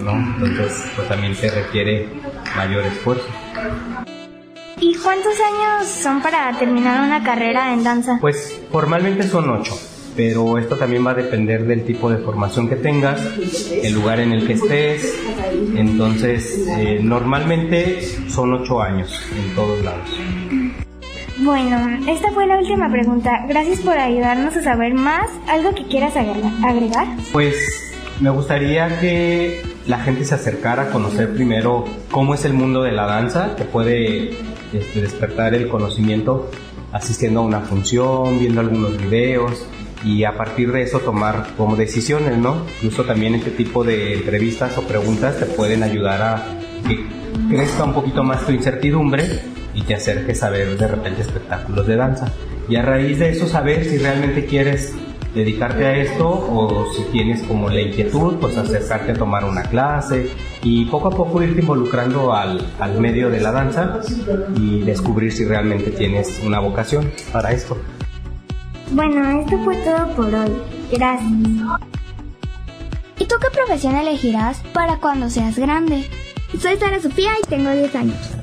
¿no? 0.03 0.13
Entonces 0.13 0.91
pues 0.95 1.07
también 1.07 1.35
te 1.35 1.49
requiere 1.49 2.09
mayor 2.55 2.83
esfuerzo. 2.85 3.27
¿Y 4.81 4.95
cuántos 4.95 5.33
años 5.33 5.87
son 5.87 6.21
para 6.21 6.57
terminar 6.57 7.05
una 7.05 7.23
carrera 7.23 7.73
en 7.73 7.83
danza? 7.83 8.17
Pues 8.21 8.61
formalmente 8.71 9.23
son 9.27 9.49
ocho, 9.49 9.77
pero 10.19 10.57
esto 10.57 10.75
también 10.75 11.07
va 11.07 11.11
a 11.11 11.13
depender 11.13 11.65
del 11.65 11.85
tipo 11.85 12.09
de 12.09 12.17
formación 12.17 12.67
que 12.67 12.75
tengas, 12.75 13.21
el 13.71 13.93
lugar 13.93 14.19
en 14.19 14.33
el 14.33 14.45
que 14.45 14.51
estés. 14.51 15.17
Entonces, 15.77 16.67
eh, 16.77 16.99
normalmente 17.01 18.01
son 18.27 18.53
ocho 18.53 18.81
años 18.81 19.17
en 19.33 19.55
todos 19.55 19.81
lados. 19.81 20.09
Bueno, 21.37 22.05
esta 22.05 22.31
fue 22.31 22.47
la 22.47 22.57
última 22.57 22.91
pregunta. 22.91 23.45
Gracias 23.47 23.79
por 23.79 23.97
ayudarnos 23.97 24.57
a 24.57 24.61
saber 24.61 24.93
más. 24.93 25.29
¿Algo 25.47 25.73
que 25.73 25.85
quieras 25.85 26.17
agregar? 26.17 27.07
Pues 27.31 27.55
me 28.19 28.29
gustaría 28.29 28.99
que 28.99 29.61
la 29.87 29.99
gente 29.99 30.25
se 30.25 30.35
acercara 30.35 30.83
a 30.83 30.89
conocer 30.89 31.33
primero 31.33 31.85
cómo 32.11 32.33
es 32.33 32.43
el 32.43 32.51
mundo 32.51 32.83
de 32.83 32.91
la 32.91 33.05
danza, 33.05 33.55
que 33.55 33.63
puede 33.63 34.31
este, 34.73 35.01
despertar 35.01 35.53
el 35.53 35.69
conocimiento 35.69 36.51
asistiendo 36.91 37.39
a 37.39 37.43
una 37.43 37.61
función, 37.61 38.37
viendo 38.37 38.59
algunos 38.59 38.97
videos 38.97 39.65
y 40.03 40.23
a 40.23 40.35
partir 40.37 40.71
de 40.71 40.83
eso 40.83 40.99
tomar 40.99 41.47
como 41.57 41.75
decisiones, 41.75 42.37
¿no? 42.37 42.65
Incluso 42.81 43.03
también 43.03 43.35
este 43.35 43.51
tipo 43.51 43.83
de 43.83 44.13
entrevistas 44.13 44.77
o 44.77 44.83
preguntas 44.83 45.37
te 45.37 45.45
pueden 45.45 45.83
ayudar 45.83 46.21
a 46.21 46.45
que 46.87 47.05
crezca 47.49 47.83
un 47.83 47.93
poquito 47.93 48.23
más 48.23 48.45
tu 48.45 48.51
incertidumbre 48.51 49.25
y 49.73 49.81
te 49.83 49.95
acerques 49.95 50.41
a 50.43 50.49
ver 50.49 50.77
de 50.77 50.87
repente 50.87 51.21
espectáculos 51.21 51.85
de 51.87 51.95
danza. 51.95 52.31
Y 52.67 52.75
a 52.75 52.81
raíz 52.81 53.19
de 53.19 53.29
eso 53.29 53.47
saber 53.47 53.83
si 53.85 53.97
realmente 53.97 54.45
quieres 54.45 54.93
dedicarte 55.33 55.85
a 55.85 55.95
esto 55.97 56.27
o 56.27 56.91
si 56.93 57.03
tienes 57.11 57.43
como 57.43 57.69
la 57.69 57.81
inquietud, 57.81 58.37
pues 58.39 58.57
acercarte 58.57 59.11
a 59.11 59.15
tomar 59.15 59.45
una 59.45 59.63
clase 59.63 60.29
y 60.63 60.85
poco 60.85 61.09
a 61.09 61.11
poco 61.11 61.43
irte 61.43 61.61
involucrando 61.61 62.33
al, 62.33 62.65
al 62.79 62.99
medio 62.99 63.29
de 63.29 63.39
la 63.39 63.51
danza 63.51 63.99
y 64.55 64.81
descubrir 64.81 65.31
si 65.31 65.45
realmente 65.45 65.91
tienes 65.91 66.41
una 66.43 66.59
vocación 66.59 67.11
para 67.31 67.51
esto. 67.51 67.77
Bueno, 68.91 69.41
esto 69.41 69.57
fue 69.63 69.75
todo 69.77 70.07
por 70.15 70.33
hoy. 70.33 70.51
Gracias. 70.91 71.31
¿Y 73.19 73.25
tú 73.25 73.35
qué 73.41 73.49
profesión 73.53 73.95
elegirás 73.95 74.61
para 74.73 74.97
cuando 74.97 75.29
seas 75.29 75.57
grande? 75.57 76.09
Soy 76.59 76.77
Sara 76.77 76.99
Sofía 76.99 77.31
y 77.43 77.47
tengo 77.47 77.69
10 77.71 77.95
años. 77.95 78.38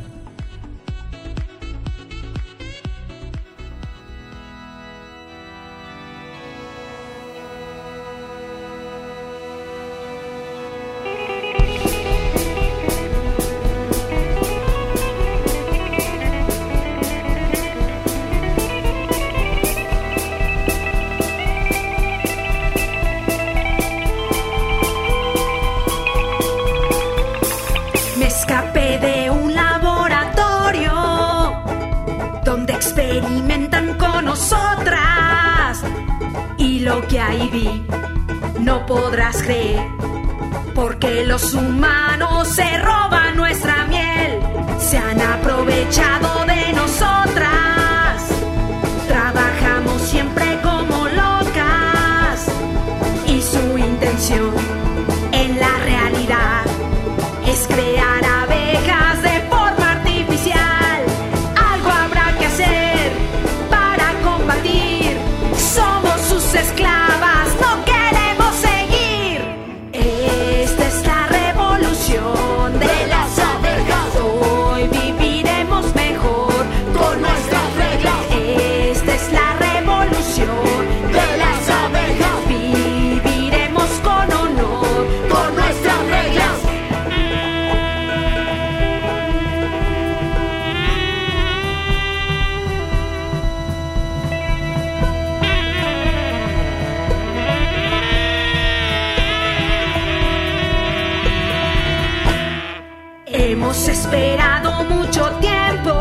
Hemos 103.28 103.88
esperado 103.88 104.84
mucho 104.84 105.28
tiempo. 105.40 105.92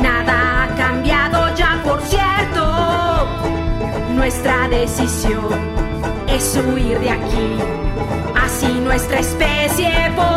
Nada 0.00 0.62
ha 0.64 0.74
cambiado 0.74 1.54
ya, 1.54 1.82
por 1.84 2.00
cierto. 2.00 3.28
Nuestra 4.14 4.68
decisión 4.68 5.44
es 6.28 6.56
huir 6.56 6.98
de 7.00 7.10
aquí. 7.10 7.58
Así 8.34 8.72
nuestra 8.80 9.20
especie 9.20 9.92
podrá 10.16 10.35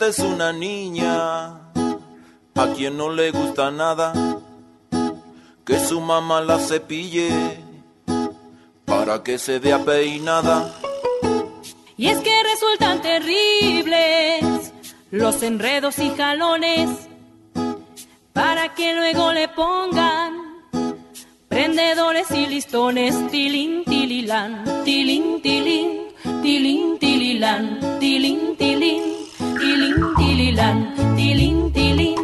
Es 0.00 0.18
una 0.18 0.52
niña 0.52 1.46
a 2.54 2.66
quien 2.74 2.96
no 2.96 3.10
le 3.10 3.30
gusta 3.30 3.70
nada 3.70 4.12
que 5.64 5.78
su 5.78 6.00
mamá 6.00 6.40
la 6.40 6.58
cepille 6.58 7.58
para 8.86 9.22
que 9.22 9.38
se 9.38 9.58
vea 9.58 9.84
peinada. 9.84 10.74
Y 11.98 12.08
es 12.08 12.18
que 12.20 12.32
resultan 12.42 13.02
terribles 13.02 14.72
los 15.10 15.42
enredos 15.42 15.98
y 15.98 16.10
jalones 16.10 16.88
para 18.32 18.74
que 18.74 18.94
luego 18.94 19.32
le 19.32 19.48
pongan 19.48 20.32
prendedores 21.48 22.30
y 22.30 22.46
listones, 22.46 23.30
tilín, 23.30 23.84
tililán, 23.84 24.64
tilín, 24.84 25.42
tilín. 25.42 26.10
tilín, 26.42 26.98
tililán, 26.98 27.98
tilín, 27.98 28.56
tilín, 28.56 29.02
tilín, 29.70 29.96
tililán, 30.16 30.94
tilín, 31.16 31.72
tilín, 31.72 32.16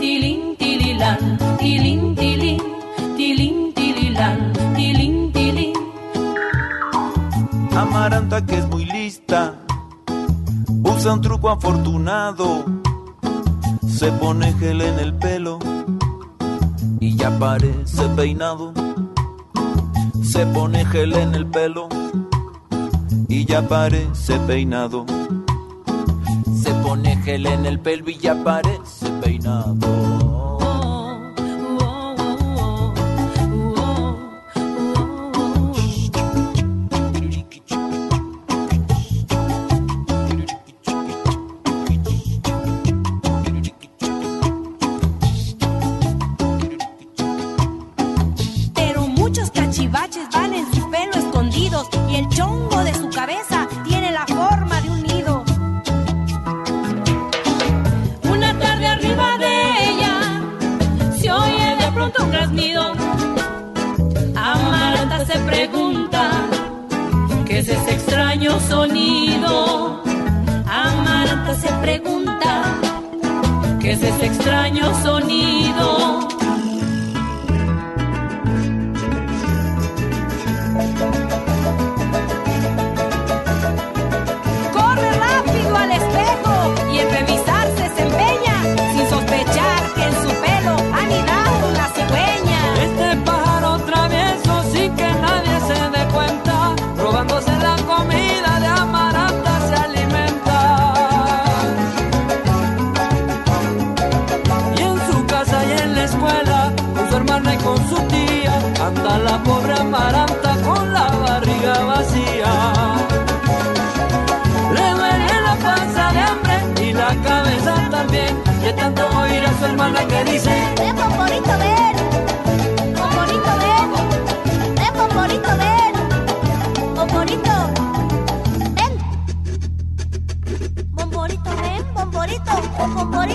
tilín, 0.00 0.56
tililán, 0.56 1.38
tilín, 1.58 2.14
tilín, 2.14 2.62
tilín, 3.16 3.74
tililán, 3.74 4.52
tilín, 4.74 5.32
tilín. 5.32 5.72
Amaranta 7.76 8.44
que 8.46 8.58
es 8.58 8.66
muy 8.68 8.86
lista, 8.86 9.54
usa 10.82 11.12
un 11.12 11.20
truco 11.20 11.50
afortunado, 11.50 12.64
se 13.86 14.10
pone 14.12 14.54
gel 14.54 14.80
en 14.80 14.98
el 14.98 15.12
pelo 15.14 15.58
y 17.00 17.16
ya 17.16 17.38
parece 17.38 18.08
peinado. 18.16 18.72
Se 20.22 20.46
pone 20.46 20.84
gel 20.86 21.14
en 21.14 21.34
el 21.34 21.46
pelo 21.46 21.88
y 23.28 23.44
ya 23.44 23.68
parece 23.68 24.38
peinado. 24.40 25.04
Pone 26.96 27.16
gel 27.24 27.44
en 27.44 27.66
el 27.66 27.78
pelo 27.78 28.08
y 28.08 28.16
ya 28.16 28.42
parece 28.42 29.10
peinado. 29.22 30.15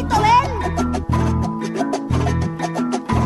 Ven. 0.07 0.51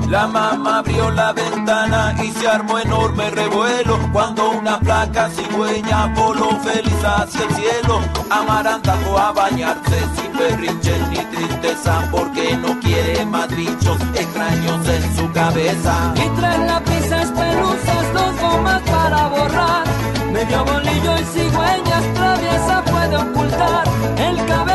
La 0.10 0.28
mamá 0.28 0.78
abrió 0.80 1.10
la 1.12 1.34
ventana 1.34 2.16
y 2.24 2.32
se 2.32 2.48
armó 2.48 2.78
enorme 2.78 3.30
revuelo 3.32 3.98
cuando 4.14 4.52
una 4.52 4.80
placa 4.80 5.30
cigüeña 5.30 6.14
voló 6.16 6.52
feliz 6.60 7.04
hacia 7.04 7.44
el 7.44 7.56
cielo. 7.56 8.02
Amaranta 8.30 8.94
fue 9.04 9.20
a 9.20 9.32
bañarse 9.32 10.00
sin 10.16 10.38
berrinche 10.38 10.98
ni 11.10 11.18
tristeza 11.18 12.08
porque 12.12 12.56
no 12.56 12.80
quiere 12.80 13.26
más 13.26 13.50
bichos 13.56 13.98
extraños 14.14 14.88
en 14.88 15.16
su 15.16 15.32
cabeza. 15.34 16.14
Y 16.16 16.30
tres 16.40 16.60
lápices 16.60 17.32
pelusas, 17.32 18.14
dos 18.14 18.42
gomas 18.42 18.82
para 18.84 19.28
borrar. 19.28 19.84
Medio 20.32 20.66
bolillo 20.66 21.18
y 21.18 21.26
cigüeñas 21.34 22.14
traviesa 22.14 22.84
puede 22.84 23.18
ocultar 23.18 23.84
el 24.18 24.46
cabello 24.46 24.75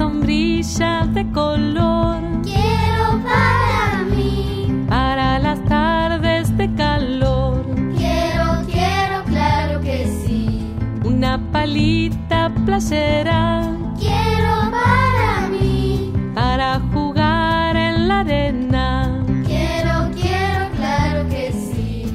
Una 0.00 0.08
sombrilla 0.08 1.06
de 1.12 1.30
color 1.30 2.22
Quiero 2.42 3.20
para 3.22 4.02
mí, 4.16 4.86
para 4.88 5.38
las 5.38 5.62
tardes 5.66 6.56
de 6.56 6.74
calor. 6.74 7.66
quiero, 7.98 8.62
quiero, 8.66 9.24
claro 9.26 9.80
que 9.82 10.06
sí. 10.06 10.74
Una 11.04 11.38
palita 11.52 12.50
playera 12.64 13.62
Quiero 13.98 14.70
para 14.70 15.48
mí, 15.50 16.14
para 16.34 16.80
jugar 16.94 17.76
en 17.76 18.08
la 18.08 18.20
arena. 18.20 19.22
quiero, 19.44 20.10
quiero, 20.14 20.70
claro 20.78 21.28
que 21.28 21.52
sí. 21.52 22.06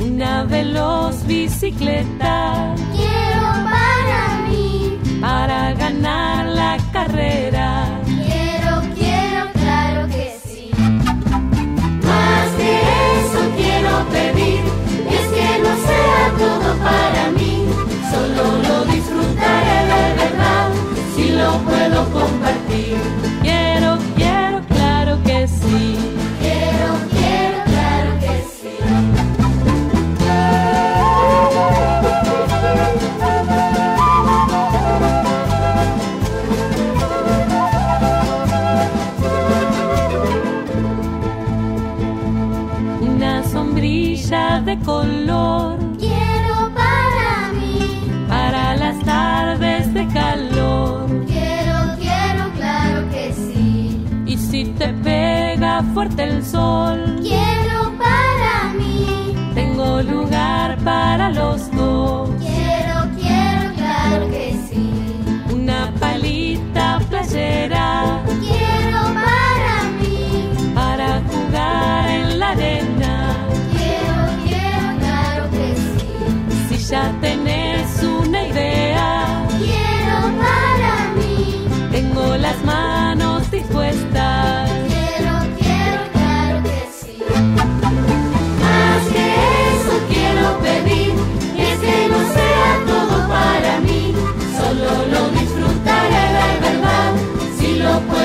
Una 0.00 0.44
veloz 0.44 1.26
bicicleta 1.26 2.73
carrera. 6.94 7.73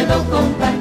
Puedo 0.10 0.26
compartir. 0.26 0.79